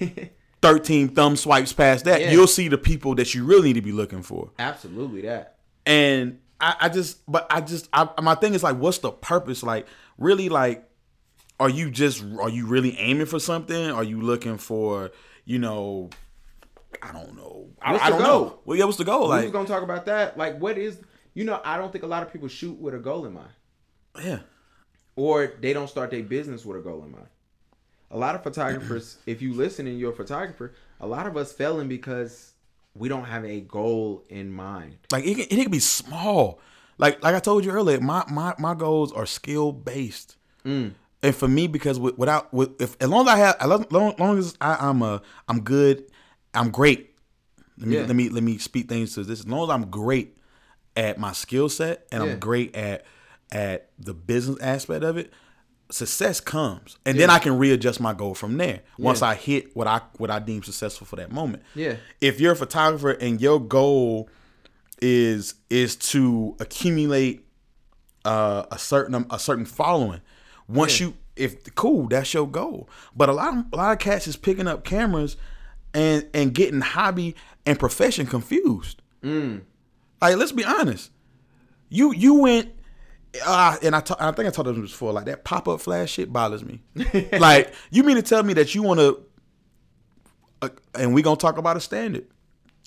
[0.62, 2.32] 13 thumb swipes past that, Yeah.
[2.32, 4.50] you'll see the people that you really need to be looking for.
[4.58, 5.56] Absolutely that.
[5.86, 9.62] And I, I just, but I just, I, my thing is like, what's the purpose?
[9.62, 9.86] Like,
[10.18, 10.84] really, like,
[11.60, 13.90] are you just, are you really aiming for something?
[13.90, 15.10] Are you looking for,
[15.44, 16.10] you know,
[17.02, 17.68] I don't know.
[17.82, 18.44] I, What's I the don't goal?
[18.46, 18.58] know.
[18.64, 19.24] Well, yeah, what's the goal?
[19.24, 20.36] we Like, was gonna talk about that.
[20.38, 20.98] Like, what is
[21.34, 21.60] you know?
[21.64, 23.50] I don't think a lot of people shoot with a goal in mind,
[24.24, 24.38] yeah,
[25.14, 27.26] or they don't start their business with a goal in mind.
[28.10, 31.52] A lot of photographers, if you listen and you're a photographer, a lot of us
[31.52, 32.52] failing because
[32.94, 34.96] we don't have a goal in mind.
[35.12, 36.60] like it can, it can be small.
[36.96, 40.36] Like, like I told you earlier, my my my goals are skill based.
[40.64, 40.92] Mm.
[41.22, 44.14] And for me, because with, without, with, if as long as I have, as long,
[44.18, 46.04] long, as I, I'm a, I'm good,
[46.54, 47.14] I'm great.
[47.76, 48.06] Let me Yeah.
[48.06, 49.40] let me let me speak things to this.
[49.40, 50.36] As long as I'm great
[50.96, 52.32] at my skill set and Yeah.
[52.32, 53.04] I'm great at
[53.52, 55.32] at the business aspect of it,
[55.90, 58.80] success comes, and then I can readjust my goal from there.
[58.98, 59.28] Once Yeah.
[59.28, 61.62] I hit what I what I deem successful for that moment.
[61.74, 61.96] Yeah.
[62.20, 64.28] If you're a photographer and your goal
[65.00, 67.46] is is to accumulate
[68.24, 70.20] uh, a certain a certain following.
[70.68, 72.88] Once you if cool, that's your goal.
[73.16, 75.36] But a lot of a lot of cats is picking up cameras
[75.94, 77.34] and and getting hobby
[77.64, 79.00] and profession confused.
[79.22, 79.62] Mm.
[80.20, 81.10] Like let's be honest.
[81.88, 82.72] You you went
[83.44, 85.12] uh, and I think I told them before.
[85.12, 86.80] Like that pop up flash shit bothers me.
[87.32, 89.22] like you mean to tell me that you want to,
[90.62, 92.26] uh, and we gonna talk about a standard,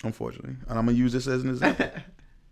[0.04, 1.90] unfortunately, and I'm gonna use this as an example.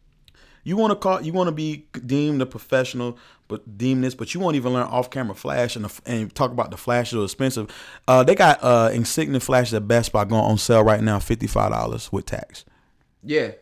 [0.64, 3.18] you want to call, you want to be deemed a professional,
[3.49, 6.53] but deem this, but you won't even learn off camera flash and the, and talk
[6.53, 7.70] about the flashes are expensive.
[8.07, 11.47] Uh, they got uh Insignia flashes at Best Buy going on sale right now, fifty
[11.47, 12.64] five dollars with tax.
[13.22, 13.53] Yeah.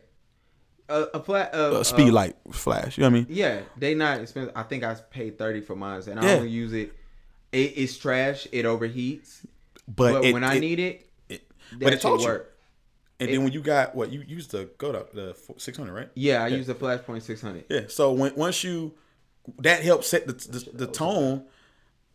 [0.89, 2.97] A, a flat uh, Uh, speed uh, light flash.
[2.97, 3.27] You know what I mean?
[3.29, 4.53] Yeah, they not expensive.
[4.55, 6.33] I think I paid thirty for mine, and I Yeah.
[6.37, 6.93] only use it.
[7.51, 7.73] it.
[7.77, 8.47] It's trash.
[8.51, 9.45] It overheats.
[9.87, 11.41] But, But, it- when I need it, it,
[11.79, 12.17] but it you.
[12.19, 12.55] work.
[13.19, 15.93] And It- then when you got what you used to go to the six hundred,
[15.93, 16.09] right?
[16.15, 17.65] Yeah, I used the Flashpoint six hundred.
[17.69, 17.81] Yeah.
[17.87, 18.93] So when once you
[19.59, 21.43] that helped set the the, the tone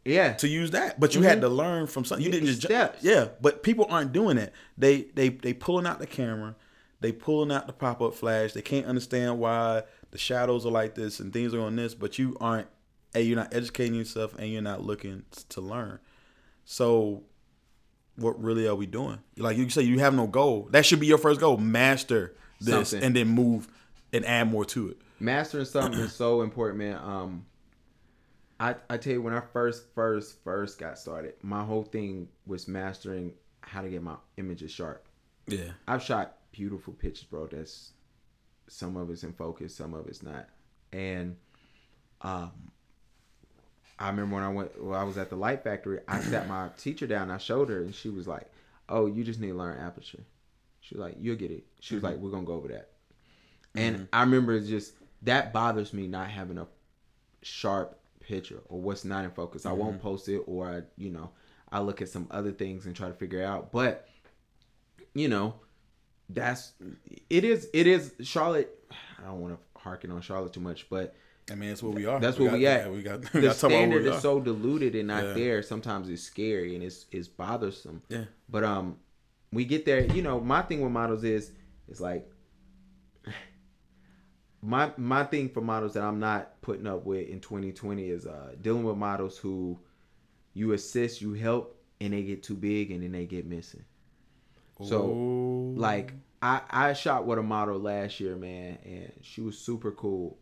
[0.04, 2.24] Yeah, to use that, but you had to learn from something.
[2.24, 3.02] You didn't just ju- Steps.
[3.02, 3.28] yeah.
[3.40, 4.52] But people aren't doing that.
[4.78, 6.54] They they they pulling out the camera,
[7.04, 8.54] they pulling out the pop up flash.
[8.54, 11.94] They can't understand why the shadows are like this and things are on this.
[11.94, 12.66] But you aren't.
[13.14, 15.98] A you're not educating yourself and you're not looking to learn.
[16.64, 17.24] So
[18.16, 19.18] what really are we doing?
[19.36, 20.66] Like you say, you have no goal.
[20.70, 21.58] That should be your first goal.
[21.58, 23.06] Master this Something.
[23.06, 23.68] and then move
[24.14, 24.96] and add more to it.
[25.20, 26.96] mastering something is so important, man.
[26.96, 27.46] Um,
[28.58, 32.66] I I tell you, when I first first first got started, my whole thing was
[32.66, 35.06] mastering how to get my images sharp.
[35.46, 35.72] Yeah.
[35.86, 37.48] I've shot beautiful pictures, bro.
[37.48, 37.90] That's
[38.68, 40.48] some of it's in focus, some of it's not.
[40.92, 41.36] And
[42.20, 42.52] um
[43.98, 46.68] I remember when I went when I was at the light factory, I sat my
[46.78, 48.50] teacher down, I showed her and she was like,
[48.88, 50.22] Oh, you just need to learn aperture.
[50.80, 51.64] She was like, You'll get it.
[51.80, 52.24] She was like, mm-hmm.
[52.24, 52.90] We're gonna go over that.
[53.74, 54.04] And mm-hmm.
[54.12, 56.68] I remember it's just that bothers me not having a
[57.42, 59.66] sharp picture or what's not in focus.
[59.66, 60.02] I won't mm-hmm.
[60.02, 61.30] post it or I, you know,
[61.72, 63.72] I look at some other things and try to figure it out.
[63.72, 64.08] But
[65.14, 65.54] you know,
[66.34, 66.72] that's
[67.30, 68.70] it is it is Charlotte.
[69.18, 71.14] I don't want to harken on Charlotte too much, but
[71.50, 72.20] I mean, that's where we are.
[72.20, 72.86] that's we where we got, at.
[72.86, 73.20] yeah, we got.
[73.34, 75.32] We the got to talk about where standard is so diluted and not Yeah.
[75.34, 75.62] there.
[75.62, 78.02] Sometimes it's scary and it's it's bothersome.
[78.08, 78.24] Yeah.
[78.48, 78.96] But um,
[79.52, 80.04] we get there.
[80.04, 81.52] You know, my thing with models is
[81.88, 82.28] is like
[84.62, 88.54] my my thing for models that I'm not putting up with in 2020 is uh
[88.60, 89.78] dealing with models who
[90.54, 93.84] you assist, you help, and they get too big and then they get missing.
[94.80, 95.74] So Ooh.
[95.74, 100.38] like I I shot with a model last year, man, and she was super cool.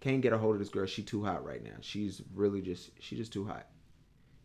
[0.00, 0.86] Can't get a hold of this girl.
[0.86, 1.76] She too hot right now.
[1.80, 3.66] She's really just she just too hot.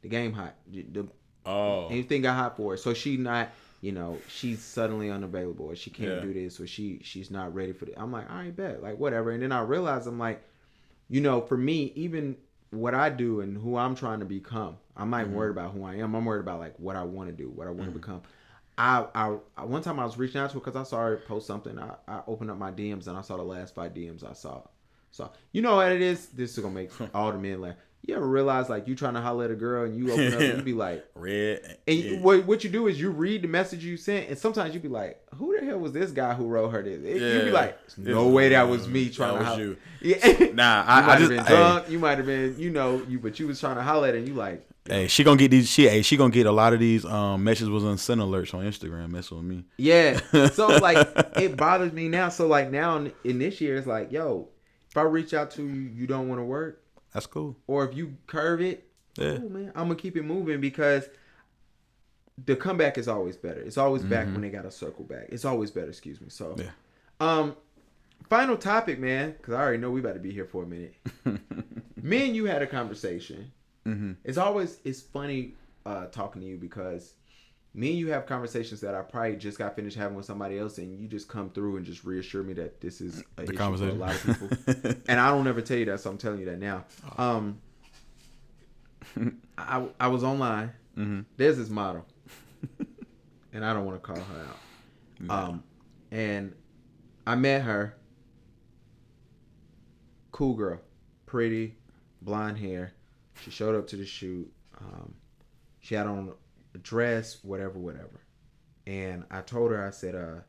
[0.02, 0.56] The game hot.
[0.72, 1.08] The,
[1.46, 2.78] oh, anything got hot for her.
[2.78, 6.22] So she not, you know, she's suddenly unavailable or she can't Yeah.
[6.22, 7.94] do this or she she's not ready for it.
[7.98, 9.32] I'm like, all right, bet, like whatever.
[9.32, 10.44] And then I realize I'm like,
[11.10, 12.38] you know, for me, even
[12.72, 15.24] what I do and who I'm trying to become, I'm not Mm-hmm.
[15.24, 16.16] even worried about who I am.
[16.16, 18.22] I'm worried about like what I want to do, what I want to become.
[18.78, 21.18] I, I I one time I was reaching out to her because I saw her
[21.18, 21.78] post something.
[21.78, 24.62] I, I opened up my DMs and I saw the last five DMs I saw.
[25.12, 26.28] So you know what it is?
[26.28, 27.76] This is gonna make all the men laugh.
[28.04, 30.40] You ever realize like you trying to holler at a girl and you open up
[30.40, 31.78] and you be like, red.
[31.88, 32.12] and yeah.
[32.14, 34.80] you, what what you do is you read the message you sent, and sometimes you
[34.80, 37.78] be like, "Who the hell was this guy who wrote her this?" You be like,
[37.98, 39.78] "No way, that was me trying that to was holler." you.
[40.02, 40.52] Yeah.
[40.54, 41.56] Nah, you I- I might have just- been hey.
[41.56, 41.90] drunk.
[41.92, 44.28] You might have been, you know, you but you was trying to holler at, and
[44.28, 45.70] you like, Hey, she gonna get these.
[45.70, 48.54] She, hey, she gonna get a lot of these um messages was on send alerts
[48.54, 49.10] on Instagram.
[49.12, 49.66] Mess with me.
[49.78, 50.20] yeah.
[50.54, 50.98] So like,
[51.38, 52.30] it bothers me now.
[52.30, 54.50] So like now in, in this year, it's like, yo,
[54.90, 57.56] if I reach out to you, you don't want to work, That's cool.
[57.68, 59.38] or if you curve it, Yeah.
[59.38, 61.08] cool, man, I'm gonna keep it moving because
[62.46, 63.62] the comeback is always better.
[63.62, 65.28] It's always back when they got to circle back.
[65.30, 65.90] It's always better.
[65.90, 66.30] Excuse me.
[66.30, 66.56] So.
[66.58, 66.70] Yeah.
[67.20, 67.56] Um,
[68.30, 70.96] final topic, man, because I already know we about to be here for a minute.
[72.02, 73.52] Me and you had a conversation.
[73.86, 74.14] Mm-hmm.
[74.24, 75.54] It's always it's funny
[75.86, 77.14] uh, talking to you because
[77.74, 80.78] me and you have conversations that I probably just got finished having with somebody else,
[80.78, 83.98] and you just come through and just reassure me that this is a The conversation.
[83.98, 84.92] for a lot of people.
[85.08, 86.84] and I don't ever tell you that, so I'm telling you that now.
[87.18, 87.60] Um,
[89.58, 90.72] I I was online.
[90.98, 91.22] Mm-hmm.
[91.38, 92.06] There's this model,
[93.54, 95.30] and I don't want to call her out.
[95.50, 95.64] Um,
[96.12, 96.54] and
[97.26, 97.96] I met her.
[100.32, 100.80] Cool girl,
[101.26, 101.76] pretty,
[102.22, 102.94] blonde hair.
[103.44, 104.52] She showed up to the shoot.
[104.80, 105.14] Um,
[105.80, 106.34] she had on
[106.74, 108.22] a dress, whatever, whatever.
[108.88, 110.42] And I told her, I said, uh,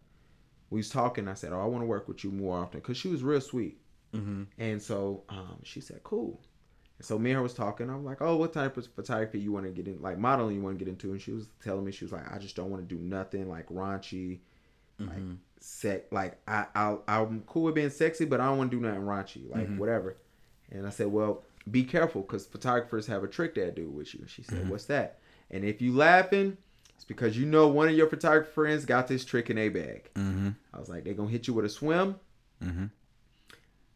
[0.70, 1.28] we was talking.
[1.28, 3.40] I said, oh, I want to work with you more often because she was real
[3.40, 3.78] sweet.
[4.14, 4.44] Mm-hmm.
[4.58, 6.40] And so um, she said, cool.
[6.98, 7.90] And so me and her was talking.
[7.90, 10.56] I was like, oh, what type of photography you want to get in, like modeling
[10.56, 11.12] you want to get into?
[11.12, 13.48] And she was telling me, she was like, I just don't want to do nothing
[13.48, 14.40] like raunchy,
[14.98, 15.18] like
[15.60, 16.12] sec.
[16.12, 19.02] Like I, I, I'm cool with being sexy, but I don't want to do nothing
[19.02, 20.16] raunchy, like whatever.
[20.70, 24.14] And I said, well, be careful because photographers have a trick that they do with
[24.14, 24.24] you.
[24.26, 25.18] She said, what's that?
[25.50, 26.56] And if you laughing,
[26.94, 30.10] it's because you know one of your photographer friends got this trick in a bag.
[30.14, 30.50] Mm-hmm.
[30.74, 32.16] I was like, they gonna hit you with a swim.
[32.62, 32.86] Mm-hmm.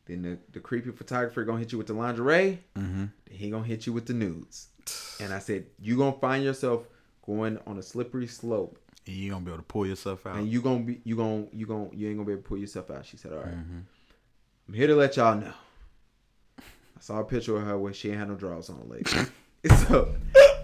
[0.06, 2.60] Then the, the creepy photographer gonna hit you with the lingerie.
[2.76, 3.06] Mm-hmm.
[3.30, 4.68] He gonna hit you with the nudes.
[5.20, 6.86] And I said, you gonna find yourself
[7.24, 10.36] going on a slippery slope, And You gonna be able to pull yourself out.
[10.36, 12.58] and you gonna be you gonna you gonna you ain't gonna be able to pull
[12.58, 13.06] yourself out.
[13.06, 13.54] She said, all right.
[13.56, 13.78] Mm-hmm.
[14.68, 15.52] I'm here to let y'all know.
[16.96, 19.10] I saw a picture of her where she had no drawers on, lady.
[19.88, 20.14] so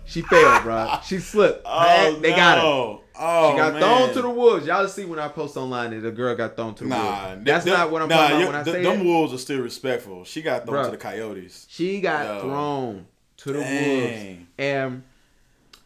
[0.04, 0.98] she failed, bro.
[1.04, 1.62] She slipped.
[1.66, 2.98] Oh, they got her.
[3.14, 3.82] Oh, She got man.
[3.82, 4.66] thrown to the wolves.
[4.66, 7.44] Y'all see when I post online that the girl got thrown to the Nah, wolves.
[7.44, 9.04] That's them- not what I'm nah, talking about when I say them it.
[9.04, 10.24] wolves are still respectful.
[10.24, 10.86] She got thrown Bruh.
[10.86, 11.66] to the coyotes.
[11.68, 12.40] She got Yo.
[12.40, 13.06] thrown
[13.38, 15.02] to the wolves, and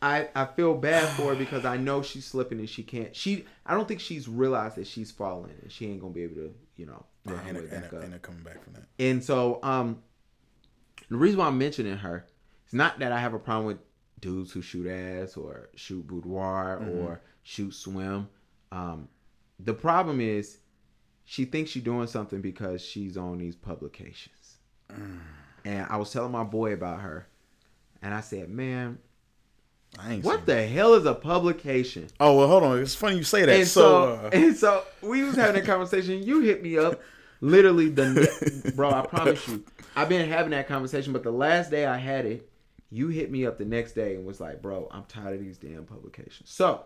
[0.00, 3.14] I I feel bad for her because I know she's slipping and she can't.
[3.16, 6.36] She I don't think she's realized that she's falling and she ain't gonna be able
[6.36, 7.92] to you know Yeah, and, way and, up.
[7.94, 8.84] and they're coming back from that.
[8.98, 10.02] And so, um,
[11.08, 12.26] the reason why I'm mentioning her
[12.66, 13.78] is not that I have a problem with
[14.20, 18.28] dudes who shoot ass or shoot boudoir or shoot swim.
[18.72, 19.08] Um,
[19.60, 20.58] the problem is
[21.24, 24.56] she thinks she's doing something because she's on these publications.
[25.64, 27.26] And I was telling my boy about her,
[28.00, 28.98] and I said, "Man,
[30.22, 32.78] what the hell is a publication?" Oh well, hold on.
[32.78, 33.58] It's funny you say that.
[33.58, 36.22] And so, so, uh, and so we was having a conversation.
[36.22, 37.00] You hit me up,
[37.40, 38.90] literally the bro.
[38.90, 39.64] I promise you,
[39.96, 41.12] I've been having that conversation.
[41.12, 42.48] But the last day I had it,
[42.90, 45.58] you hit me up the next day and was like, "Bro, I'm tired of these
[45.58, 46.84] damn publications." So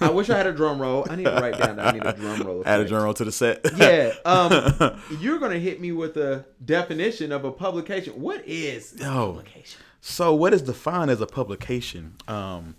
[0.00, 1.06] I wish I had a drum roll.
[1.08, 2.62] I need to write down that I need a drum roll.
[2.66, 3.60] add a drum roll to the set.
[3.76, 4.12] Yeah.
[4.24, 8.14] Um, you're gonna hit me with a definition of a publication.
[8.20, 9.32] What is a Yo.
[9.32, 9.80] publication?
[10.00, 12.14] So, what is defined as a publication?
[12.28, 12.74] Um,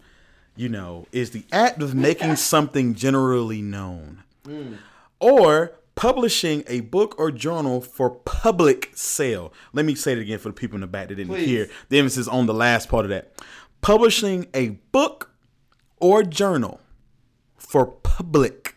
[0.55, 4.23] you know, is the act of making something generally known,
[5.19, 9.53] or publishing a book or journal for public sale.
[9.73, 11.45] Let me say it again for the people in the back that didn't Please.
[11.45, 11.69] hear.
[11.89, 13.33] The emphasis on the last part of that.
[13.81, 15.31] Publishing a book
[15.99, 16.79] or journal
[17.57, 18.75] for public,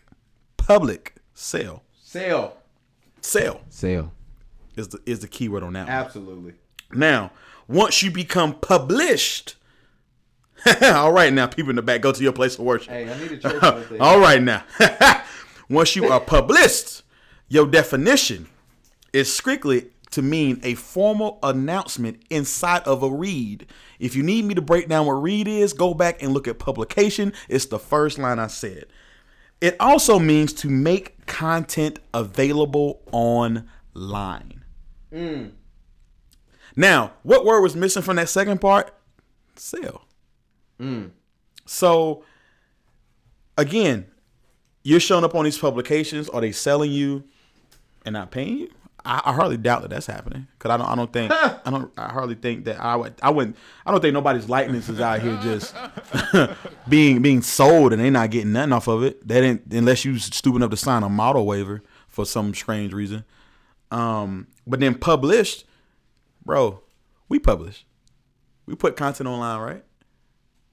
[0.57, 1.83] public sale.
[2.03, 2.57] Sale.
[3.21, 4.11] Sale Sale.
[4.75, 5.87] is the is the key word on that.
[5.87, 5.89] one.
[5.89, 6.53] Absolutely.
[6.93, 7.31] Now,
[7.67, 9.55] once you become published,
[10.81, 12.89] all right, now people in the back, go to your place of worship.
[12.89, 13.61] Hey, I need a church
[13.99, 14.63] all right, now,
[15.69, 17.03] once you are published,
[17.49, 18.47] your definition
[19.13, 23.65] is strictly to mean a formal announcement inside of a read.
[23.99, 26.59] If you need me to break down what read is, go back and look at
[26.59, 27.33] publication.
[27.49, 28.85] It's the first line I said.
[29.59, 34.63] It also means to make content available online.
[35.11, 35.51] Mm.
[36.75, 38.93] Now, what word was missing from that second part?
[39.55, 40.05] Sell.
[40.79, 41.11] Mm.
[41.65, 42.23] So,
[43.57, 44.05] again,
[44.83, 46.29] you're showing up on these publications.
[46.29, 47.23] Are they selling you
[48.05, 48.69] and not paying you?
[49.07, 50.87] I, I hardly doubt that that's happening because I don't.
[50.87, 51.31] I don't think.
[51.33, 51.91] I don't.
[51.97, 53.13] I hardly think that I would.
[53.23, 53.55] I wouldn't.
[53.85, 55.73] I don't think nobody's likeness is out here just
[56.89, 59.25] being being sold and they not getting nothing off of it.
[59.25, 63.23] They didn't unless you stupid enough to sign a model waiver for some strange reason.
[63.91, 65.65] Um, but then published,
[66.45, 66.81] bro.
[67.29, 67.85] We publish.
[68.65, 69.83] We put content online, right?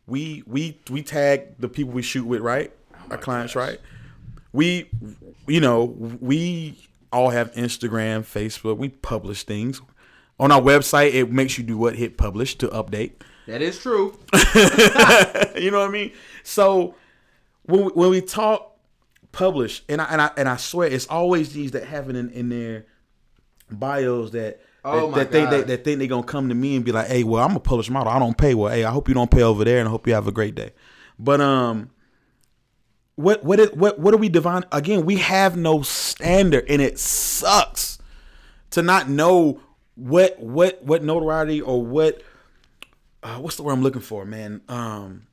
[0.06, 2.72] We we we tag the people we shoot with, right?
[3.10, 3.80] Our clients, right?
[4.52, 4.90] We
[5.46, 6.78] you know, we
[7.14, 8.76] all have Instagram, Facebook.
[8.76, 9.80] We publish things.
[10.38, 11.94] On our website, it makes you do what?
[11.94, 13.12] Hit publish to update.
[13.46, 14.18] That is true.
[15.60, 16.12] you know what I mean?
[16.42, 16.94] So
[17.62, 18.76] when we, when we talk
[19.32, 22.30] publish, and I and I and I swear it's always these that have it in,
[22.30, 22.86] in their
[23.70, 25.60] bios that Oh that, that think God.
[25.60, 27.60] that, that think they gonna come to me and be like, hey, well, I'm a
[27.60, 28.12] published model.
[28.12, 28.54] I don't pay.
[28.54, 30.32] Well, hey, I hope you don't pay over there, and I hope you have a
[30.32, 30.72] great day.
[31.18, 31.90] But um,
[33.16, 34.64] what what it, what what do we divine?
[34.72, 37.98] Again, we have no standard, and it sucks
[38.70, 39.60] to not know
[39.94, 42.22] what what what notoriety or what
[43.22, 44.60] uh, what's the word I'm looking for, man?
[44.68, 45.26] Um,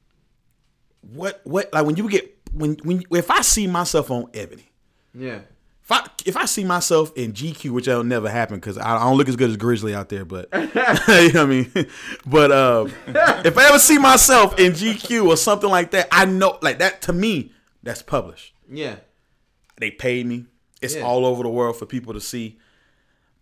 [1.02, 4.70] what what like when you get when when if I see myself on Ebony,
[5.16, 5.40] Yeah.
[5.84, 9.00] if I if I see myself in GQ, which that'll never happen because I, I
[9.00, 11.72] don't look as good as Grizzly out there, but you know what I mean.
[12.28, 16.60] But um, if I ever see myself in GQ or something like that, I know
[16.62, 17.52] like that to me
[17.84, 18.54] that's published.
[18.70, 18.98] Yeah.
[19.78, 20.46] They paid me.
[20.82, 21.02] It's Yeah.
[21.04, 22.58] all over the world for people to see.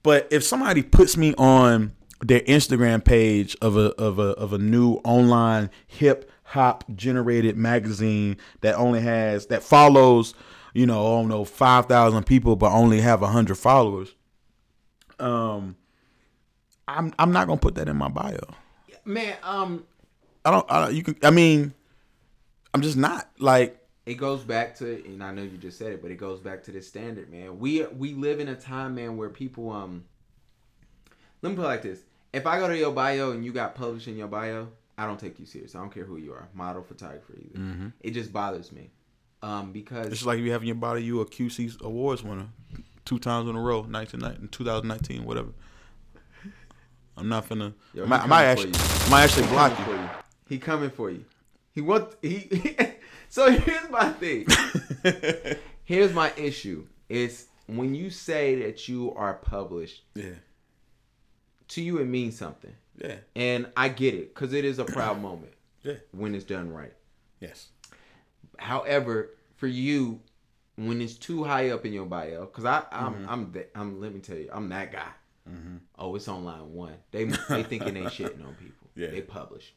[0.04, 4.58] But if somebody puts me on their Instagram page of a of a of a
[4.58, 10.34] new online hip hop generated magazine that only has that follows,
[10.74, 14.14] you know, I don't know, five thousand people but only have hundred followers,
[15.20, 15.76] um
[16.88, 18.40] I'm I'm not gonna put that in my bio.
[19.06, 19.86] Man, um,
[20.46, 21.74] I don't I, don't- you can I mean
[22.74, 23.79] I'm just not like
[24.10, 26.64] it goes back to and I know you just said it, but it goes back
[26.64, 27.60] to the standard, man.
[27.60, 30.04] We we live in a time, man, where people um
[31.44, 32.02] let me put it like this.
[32.34, 35.20] If I go to your bio and you got published in your bio, I don't
[35.20, 35.76] take you serious.
[35.76, 37.94] I don't care who you are, model, photographer, either.
[38.02, 38.90] It just bothers me.
[39.44, 42.48] Um, because it's like you have in your body you a QC awards winner.
[43.06, 45.50] two times in a row, 19, 2019, whatever.
[47.16, 47.74] I'm not finna.
[47.94, 49.86] Yo, I might, actually, I might actually block you.
[49.86, 50.10] for you.
[50.48, 51.26] He coming for you.
[51.74, 52.76] He want he.
[53.30, 54.46] so here's my thing.
[55.86, 56.86] here's my issue.
[57.08, 60.36] Is when you say that you are published, Yeah,
[61.70, 65.22] to you it means something, yeah, and I get it because it is a proud
[65.22, 65.54] moment
[65.84, 65.96] yeah.
[66.12, 66.94] when it's done right.
[67.40, 67.70] Yes.
[68.58, 70.20] However, for you,
[70.76, 73.30] when it's too high up in your bio, because I I'm Mm-hmm.
[73.30, 75.12] I'm I'm let me tell you, I'm that guy.
[75.50, 75.78] Mm-hmm.
[75.98, 76.96] Oh, it's on line one.
[77.12, 78.76] They they thinking they shitting on people.
[78.96, 79.12] Yeah.
[79.12, 79.74] They publish.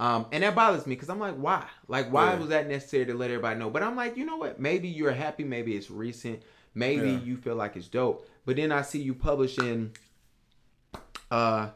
[0.00, 1.64] Um, and that bothers me because I'm like, why?
[1.86, 2.38] Like, why Yeah.
[2.40, 3.70] was that necessary to let everybody know?
[3.70, 4.58] But I'm like, you know what?
[4.58, 5.44] Maybe you're happy.
[5.44, 6.42] Maybe it's recent.
[6.74, 7.18] Maybe Yeah.
[7.20, 8.28] you feel like it's dope.
[8.44, 9.92] But then I see you publishing,
[11.30, 11.68] uh,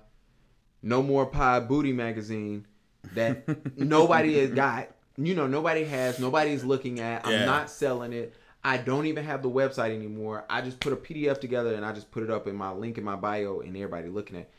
[0.83, 2.66] no more pie booty magazine
[3.14, 3.47] that
[3.77, 4.89] nobody has got.
[5.16, 6.19] You know, nobody has.
[6.19, 7.25] Nobody's looking at.
[7.27, 7.45] I'm Yeah.
[7.45, 8.35] not selling it.
[8.64, 10.45] I don't even have the website anymore.
[10.51, 12.99] I just put a PDF together and I just put it up in my link
[12.99, 14.51] in my bio and everybody looking at.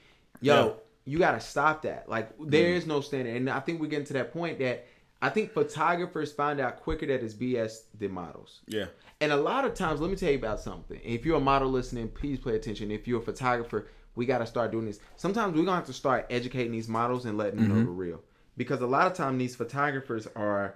[0.41, 0.78] Yo.
[1.10, 2.07] You gotta stop that.
[2.07, 2.78] Like there mm.
[2.78, 4.86] is no standard, and I think we're getting to that point that
[5.22, 8.62] I think photographers find out quicker that it's BS than models.
[8.68, 8.86] Yeah.
[9.22, 10.99] And a lot of times, let me tell you about something.
[11.03, 12.89] If you're a model listening, please pay attention.
[12.89, 14.99] If you're a photographer, we got to start doing this.
[15.18, 17.86] Sometimes we're going to have to start educating these models and letting them know mm-hmm.
[17.86, 18.22] the real.
[18.55, 20.76] Because a lot of time these photographers are,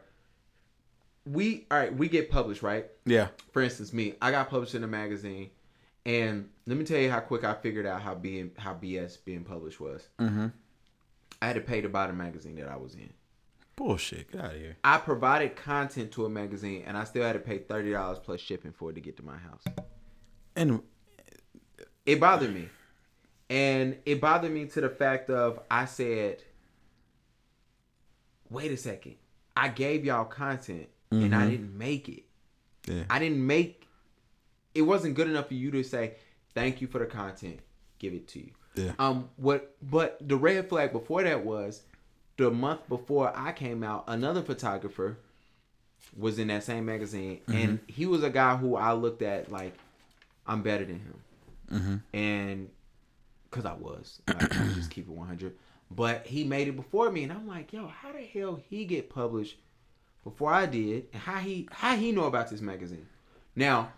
[1.26, 2.88] we, all right, we get published, right?
[3.06, 3.28] Yeah.
[3.54, 5.52] For instance, me, I got published in a magazine.
[6.06, 9.44] And let me tell you how quick I figured out how being how BS being
[9.44, 10.08] published was.
[10.20, 10.48] Mm-hmm.
[11.42, 13.10] I had to pay to buy the magazine that I was in.
[13.76, 14.32] Bullshit.
[14.32, 14.78] Get out of here.
[14.84, 18.40] I provided content to a magazine, and I still had to pay thirty dollars plus
[18.40, 19.64] shipping for it to get to my house.
[20.56, 20.82] And
[22.06, 22.70] It bothered me,
[23.50, 26.44] and it bothered me to the fact of I said,
[28.50, 29.16] "Wait a second,
[29.56, 32.24] I gave y'all content, and I didn't make it.
[32.88, 33.04] yeah.
[33.10, 33.83] I didn't make.
[34.76, 36.16] It wasn't good enough for you to say
[36.54, 37.60] thank you for the content.
[38.00, 38.52] Give it to you.
[38.76, 38.92] Yeah.
[39.00, 39.30] Um.
[39.38, 39.76] What?
[39.82, 41.84] But the red flag before that was
[42.38, 44.06] the month before I came out.
[44.08, 45.20] Another photographer
[46.18, 49.78] was in that same magazine, and he was a guy who I looked at like
[50.46, 52.70] I'm better than him, and
[53.50, 55.56] because I was, like, just keep it 100.
[55.92, 59.12] But he made it before me, and I'm like, yo, how the hell he get
[59.12, 59.58] published
[60.24, 63.06] before I did, and how he how he know about this magazine?
[63.56, 63.92] Now,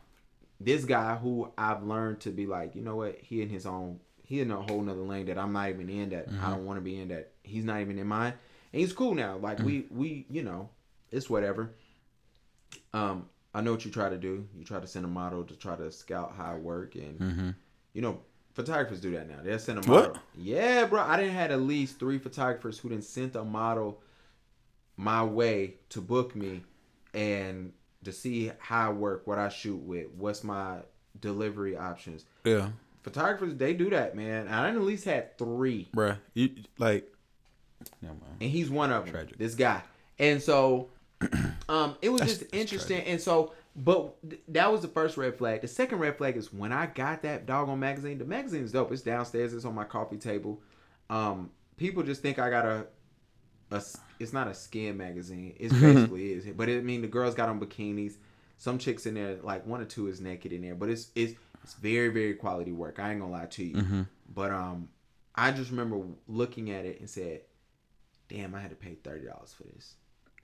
[0.59, 3.99] this guy who I've learned to be like, you know what, he in his own,
[4.23, 6.09] he in a whole nother lane that I'm not even in.
[6.09, 6.51] That I mm-hmm.
[6.51, 7.09] don't want to be in.
[7.09, 8.33] That he's not even in mine,
[8.73, 9.37] and he's cool now.
[9.37, 9.91] Like we mm.
[9.91, 10.69] we you know,
[11.11, 11.71] it's whatever.
[12.93, 14.47] Um, I know what you try to do.
[14.57, 17.49] You try to send a model to try to scout how I work, and mm-hmm.
[17.93, 18.19] you know,
[18.53, 19.37] photographers do that now.
[19.43, 20.13] They'll send a model.
[20.13, 20.21] What?
[20.37, 21.01] Yeah, bro.
[21.01, 24.01] I didn't had at least three photographers who didn't sent a model
[24.97, 26.63] my way to book me
[27.13, 27.73] and
[28.05, 30.77] to see how I work, what I shoot with, what's my
[31.19, 32.25] delivery options.
[32.43, 32.69] Yeah.
[33.03, 34.47] Photographers, they do that, man.
[34.47, 36.17] I at least had three Bruh.
[36.33, 36.49] You
[36.79, 37.11] like.
[38.01, 38.37] Never mind.
[38.41, 39.13] and he's one of them.
[39.13, 39.37] Tragic.
[39.37, 39.83] This guy,
[40.17, 40.89] and so,
[41.69, 43.01] um, it was That's- just that's interesting.
[43.01, 45.61] And so, but th- that was the first red flag.
[45.61, 48.17] The second red flag is when I got that doggone magazine.
[48.17, 48.91] The magazine is dope.
[48.91, 49.53] It's downstairs.
[49.53, 50.61] It's on my coffee table.
[51.09, 52.87] Um, people just think I got a,
[53.71, 53.83] a
[54.19, 55.55] It's not a skin magazine.
[55.59, 56.45] It's basically is.
[56.47, 58.15] But it, I mean, the girls got on bikinis.
[58.57, 60.75] Some chicks in there, like one or two, is naked in there.
[60.75, 62.99] But it's it's it's very very quality work.
[62.99, 64.05] I ain't gonna lie to you.
[64.33, 64.89] But um,
[65.35, 67.41] I just remember looking at it and said,
[68.29, 69.95] damn, I had to pay thirty dollars for this.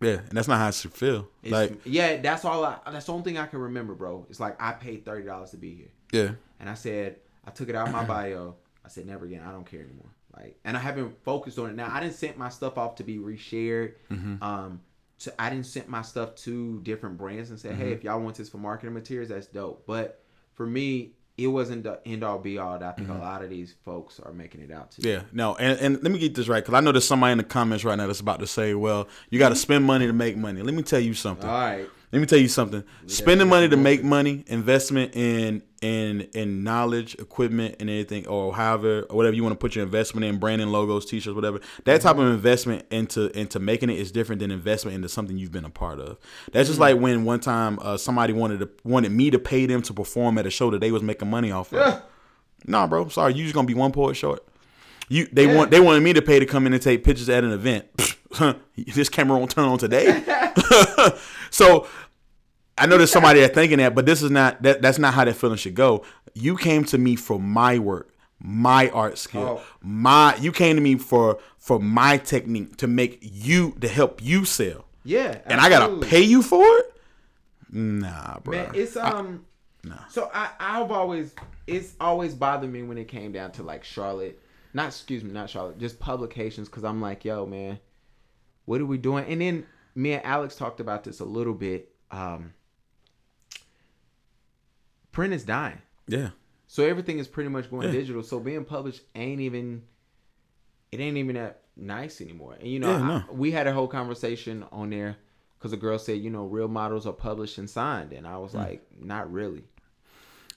[0.01, 1.27] Yeah, and that's not how it should feel.
[1.43, 2.65] It's, like, yeah, that's all.
[2.65, 4.25] I, that's the only thing I can remember, bro.
[4.29, 7.69] It's like I paid thirty dollars to be here, yeah, and I said I took
[7.69, 8.55] it out of my bio.
[8.83, 9.43] I said never again.
[9.47, 10.09] I don't care anymore.
[10.35, 11.89] Like, and I haven't focused on it now.
[11.91, 13.93] I didn't send my stuff off to be reshared.
[14.11, 14.41] Mm-hmm.
[14.43, 14.81] Um,
[15.19, 18.35] to I didn't send my stuff to different brands and say, hey, if y'all want
[18.35, 19.83] this for marketing materials, that's dope.
[19.85, 20.23] But
[20.53, 22.77] for me, it wasn't the end all be all.
[22.77, 25.01] That I think a lot of these folks are making it out to.
[25.01, 25.09] Mm-hmm.
[25.09, 25.21] yeah.
[25.31, 27.43] No, and, and let me get this right because I know there's somebody in the
[27.43, 30.37] comments right now that's about to say, "Well, you got to spend money to make
[30.37, 31.47] money." Let me tell you something.
[31.47, 31.87] All right.
[32.11, 32.83] Let me tell you something.
[33.07, 39.01] Spending money to make money, investment in in in knowledge, equipment, and anything, or however,
[39.09, 41.59] or whatever you want to put your investment in, branding, logos, t-shirts, whatever.
[41.85, 45.51] That type of investment into into making it is different than investment into something you've
[45.51, 46.17] been a part of.
[46.51, 49.81] That's just like when one time uh, somebody wanted to wanted me to pay them
[49.83, 52.03] to perform at a show that they was making money off of.
[52.67, 53.07] Nah, bro.
[53.09, 54.45] Sorry, you just gonna be one poet short.
[55.09, 55.55] You they Yeah.
[55.55, 57.85] want they wanted me to pay to come in and take pictures at an event.
[58.77, 60.23] this camera won't turn on today.
[61.49, 61.87] so
[62.77, 65.25] I know there's somebody that thinking that, but this is not that that's not how
[65.25, 66.03] that feeling should go.
[66.33, 69.63] You came to me for my work, my art skill, Oh.
[69.81, 74.45] my you came to me for for my technique to make you to help you
[74.45, 74.85] sell.
[75.03, 75.39] Yeah.
[75.45, 76.93] And I gotta pay you for it?
[77.71, 78.57] Nah, bro.
[78.57, 79.45] Man, it's um,
[79.83, 80.05] Nah.
[80.09, 81.33] So I, I've always
[81.67, 84.39] it's always bothered me when it came down to like Charlotte,
[84.73, 87.79] not excuse me, not Charlotte, just publications, because I'm like, yo, man,
[88.65, 89.25] what are we doing?
[89.25, 89.65] And then
[89.95, 91.89] me and Alex talked about this a little bit.
[92.11, 92.53] Um,
[95.11, 96.29] print is dying, Yeah.
[96.67, 97.91] so everything is pretty much going Yeah.
[97.93, 98.23] digital.
[98.23, 99.83] So being published ain't even,
[100.91, 102.53] it ain't even that nice anymore.
[102.59, 105.17] And you know, Yeah, I- we had a whole conversation on there
[105.57, 108.53] because a girl said, you know, real models are published and signed, and I was
[108.53, 109.63] like, not really.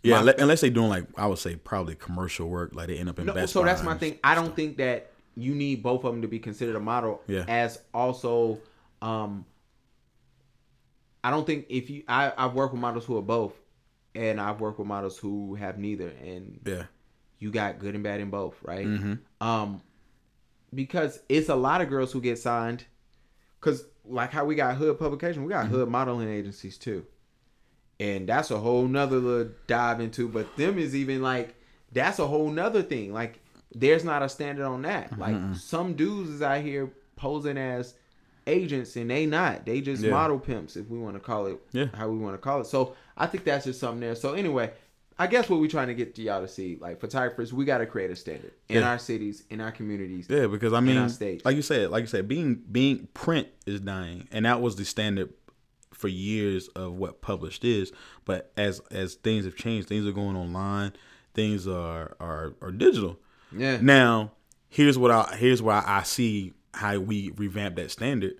[0.02, 3.08] Yeah, My- unless they're doing like I would say probably commercial work, like they end
[3.08, 4.18] up in No, Best so that's my thing.
[4.22, 7.22] I don't think that you need both of them to be considered a model.
[7.26, 7.44] Yeah.
[7.48, 8.60] As also,
[9.00, 9.46] um,
[11.22, 13.54] I don't think if you I I've worked with models who are both,
[14.14, 16.84] and I've worked with models who have neither, and Yeah,
[17.38, 18.86] you got good and bad in both, right?
[18.86, 19.14] Mm-hmm.
[19.46, 19.82] Um,
[20.72, 22.84] because it's a lot of girls who get signed,
[23.60, 25.74] because like how we got hood publication, we got Mm-hmm.
[25.74, 27.06] hood modeling agencies too,
[28.00, 30.28] and that's a whole nother little dive into.
[30.28, 31.54] But them is even like
[31.92, 33.12] that's a whole nother thing.
[33.12, 33.40] Like
[33.74, 35.18] there's not a standard on that.
[35.18, 37.94] Like some dudes is out here posing as
[38.46, 39.64] agents and they not.
[39.64, 40.10] They just Yeah.
[40.10, 41.86] model pimps if we want to call it Yeah.
[41.94, 42.66] how we want to call it.
[42.66, 44.14] So I think that's just something there.
[44.14, 44.72] So anyway,
[45.18, 47.78] I guess what we're trying to get to y'all to see, like photographers, we got
[47.78, 48.90] to create a standard in Yeah.
[48.90, 50.26] our cities, in our communities.
[50.28, 51.44] yeah, because I mean, states.
[51.44, 54.84] like you said, like you said, being being print is dying, and that was the
[54.84, 55.32] standard
[55.92, 57.92] for years of what published is.
[58.24, 60.92] But as as things have changed, things are going online,
[61.34, 63.18] things are are are digital.
[63.56, 63.78] Yeah.
[63.80, 64.32] Now,
[64.68, 68.34] here's what I here's where I see how we revamp that standard,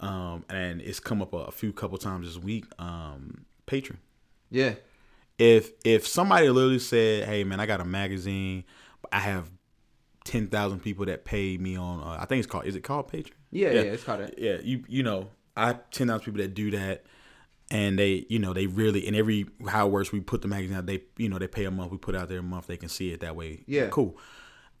[0.00, 2.64] um, and it's come up a, a few couple times this week.
[2.78, 3.96] Um, Patreon.
[4.54, 4.74] Yeah.
[5.38, 8.64] if if somebody literally said, "Hey man, I got a magazine,
[9.12, 9.50] I have
[10.24, 12.66] ten thousand people that pay me on," uh, I think it's called.
[12.66, 13.32] Is it called Patreon?
[13.50, 14.38] Yeah, yeah, it's called that.
[14.38, 17.04] Yeah, you you know, I have ten thousand people that do that,
[17.70, 20.76] and they you know they really and every how it works, we put the magazine
[20.76, 20.86] out.
[20.86, 22.68] They you know they pay a month, we put out there a month.
[22.68, 23.64] They can see it that way.
[23.66, 23.88] Yeah.
[23.88, 24.16] cool.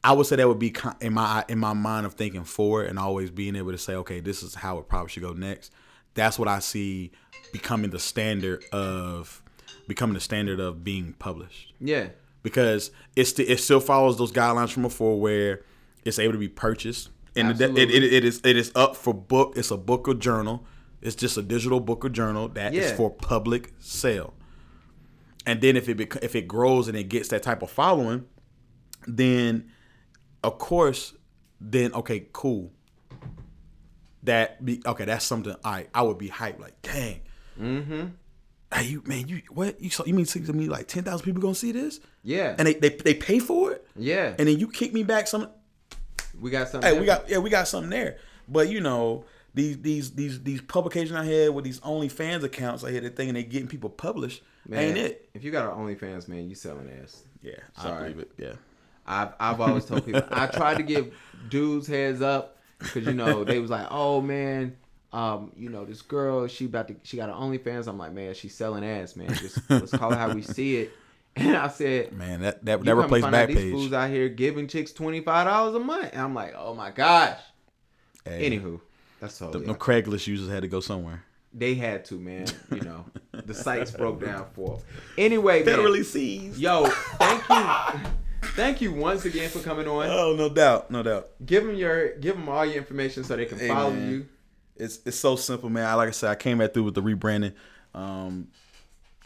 [0.04, 2.98] I would say that would be in my in my mind of thinking forward and
[2.98, 5.72] always being able to say, okay, this is how it probably should go next.
[6.14, 7.10] That's what I see
[7.52, 9.42] becoming the standard of
[9.84, 12.08] becoming the standard of being published Yeah.
[12.42, 15.62] because it's st- it still follows those guidelines from before where
[16.04, 19.54] it's able to be purchased and it, it, it, is it is up for book.
[19.56, 20.64] It's a book or journal.
[21.02, 22.96] It's just a digital book or journal that is Yeah.
[22.96, 24.34] for public sale.
[25.44, 28.24] And then if it bec- if it grows and it gets that type of following,
[29.08, 29.70] then
[30.44, 31.14] of course,
[31.60, 32.70] then okay, cool.
[34.22, 35.04] That be okay.
[35.04, 37.20] That's something I I would be hyped like, dang.
[37.60, 38.04] Mm-hmm.
[38.74, 40.04] Hey, you man, you what you saw?
[40.04, 42.00] You mean to me like ten thousand people gonna see this?
[42.22, 42.56] Yeah.
[42.58, 43.86] And they, they they pay for it.
[43.96, 44.34] yeah.
[44.38, 45.48] And then you kick me back some.
[46.40, 46.92] we got something.
[46.92, 48.18] Hey, we got yeah, we got something there.
[48.48, 52.90] But you know these these these these publications I had with these OnlyFans accounts I
[52.90, 54.42] had, they thinking they getting people published.
[54.66, 55.28] man, Ain't it?
[55.34, 57.22] If you got an OnlyFans, man, you selling ass.
[57.42, 58.32] Yeah, I believe it.
[58.36, 58.54] Yeah.
[59.06, 61.14] I've I've always told people I tried to give
[61.48, 64.76] dudes heads up because you know they was like, oh man,
[65.14, 67.86] um, you know this girl she about to she got an OnlyFans.
[67.86, 69.32] I'm like, man, she's selling ass, man.
[69.34, 70.92] Just let's call it how we see it.
[71.36, 73.70] And I said, Man, that that, that replaced find out these Backpage.
[73.72, 76.10] fools out here giving chicks twenty five dollars a month.
[76.12, 77.38] And I'm like, oh my gosh.
[78.24, 78.80] Hey, Anywho,
[79.18, 79.66] that's the, totally.
[79.66, 81.24] the Craigslist users had to go somewhere.
[81.52, 82.46] they had to, man.
[82.70, 84.76] You know, the sites broke down for.
[84.76, 84.80] 'em.
[85.18, 85.76] Anyway, man.
[85.76, 86.56] Federally seized.
[86.58, 88.00] Yo, thank you,
[88.54, 90.06] thank you once again for coming on.
[90.08, 91.30] Oh, no doubt, no doubt.
[91.44, 94.08] Give them your, give them all your information so they can Hey, follow man.
[94.10, 94.26] you.
[94.76, 95.86] It's it's so simple, man.
[95.86, 97.52] I, like I said, I came back through with the rebranding.
[97.94, 98.48] Um,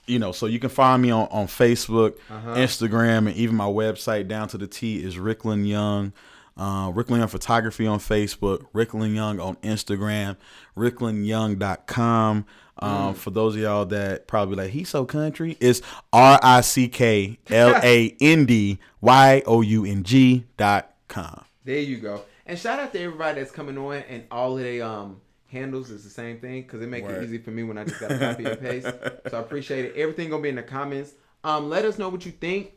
[0.06, 2.54] you know, so you can find me on, on Facebook, Uh-huh.
[2.54, 6.12] Instagram, and even my website down to the T is Rickland Young.
[6.56, 10.36] Uh, Rickland Young Photography on Facebook, Rickland Young on Instagram,
[10.76, 12.46] ricklandyoung.com.
[12.80, 15.82] Um, For those of y'all that probably like, he's so country, it's
[16.12, 21.44] R I C K L A N D Y O U N G dot com.
[21.64, 22.22] There you go.
[22.46, 26.04] And shout out to everybody that's coming on and all of their um handles is
[26.04, 28.18] the same thing because it make it easy for me when I just got to
[28.18, 28.86] copy and paste.
[29.30, 29.96] So I appreciate it.
[29.96, 31.12] Everything gonna be in the comments.
[31.44, 32.72] Um, let us know what you think.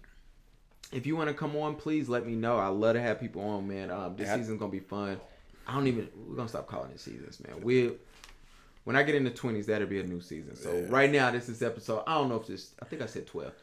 [0.91, 2.57] If you want to come on, please let me know.
[2.57, 3.91] I love to have people on, man.
[3.91, 4.36] Um, this Yeah.
[4.38, 5.19] season's gonna be fun.
[5.67, 6.09] I don't even.
[6.28, 7.61] We're gonna stop calling it seasons, man.
[7.61, 7.93] We,
[8.84, 10.55] when I get in the twenties, that'll be a new season.
[10.55, 12.03] So right now, this is episode.
[12.07, 12.74] I don't know if this.
[12.82, 13.53] I think I said twelve.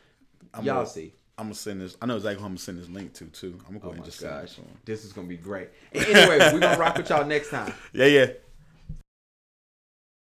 [0.57, 1.13] Y'all gonna- see.
[1.37, 1.97] I'm gonna send this.
[2.03, 3.59] I know exactly who I'm gonna send this link to too.
[3.69, 4.67] I'm gonna go Oh ahead and just send gosh, to 'em.
[4.85, 5.69] this is gonna be great.
[5.93, 7.73] And anyway, we're gonna rock with y'all next time.
[7.93, 8.27] Yeah, yeah.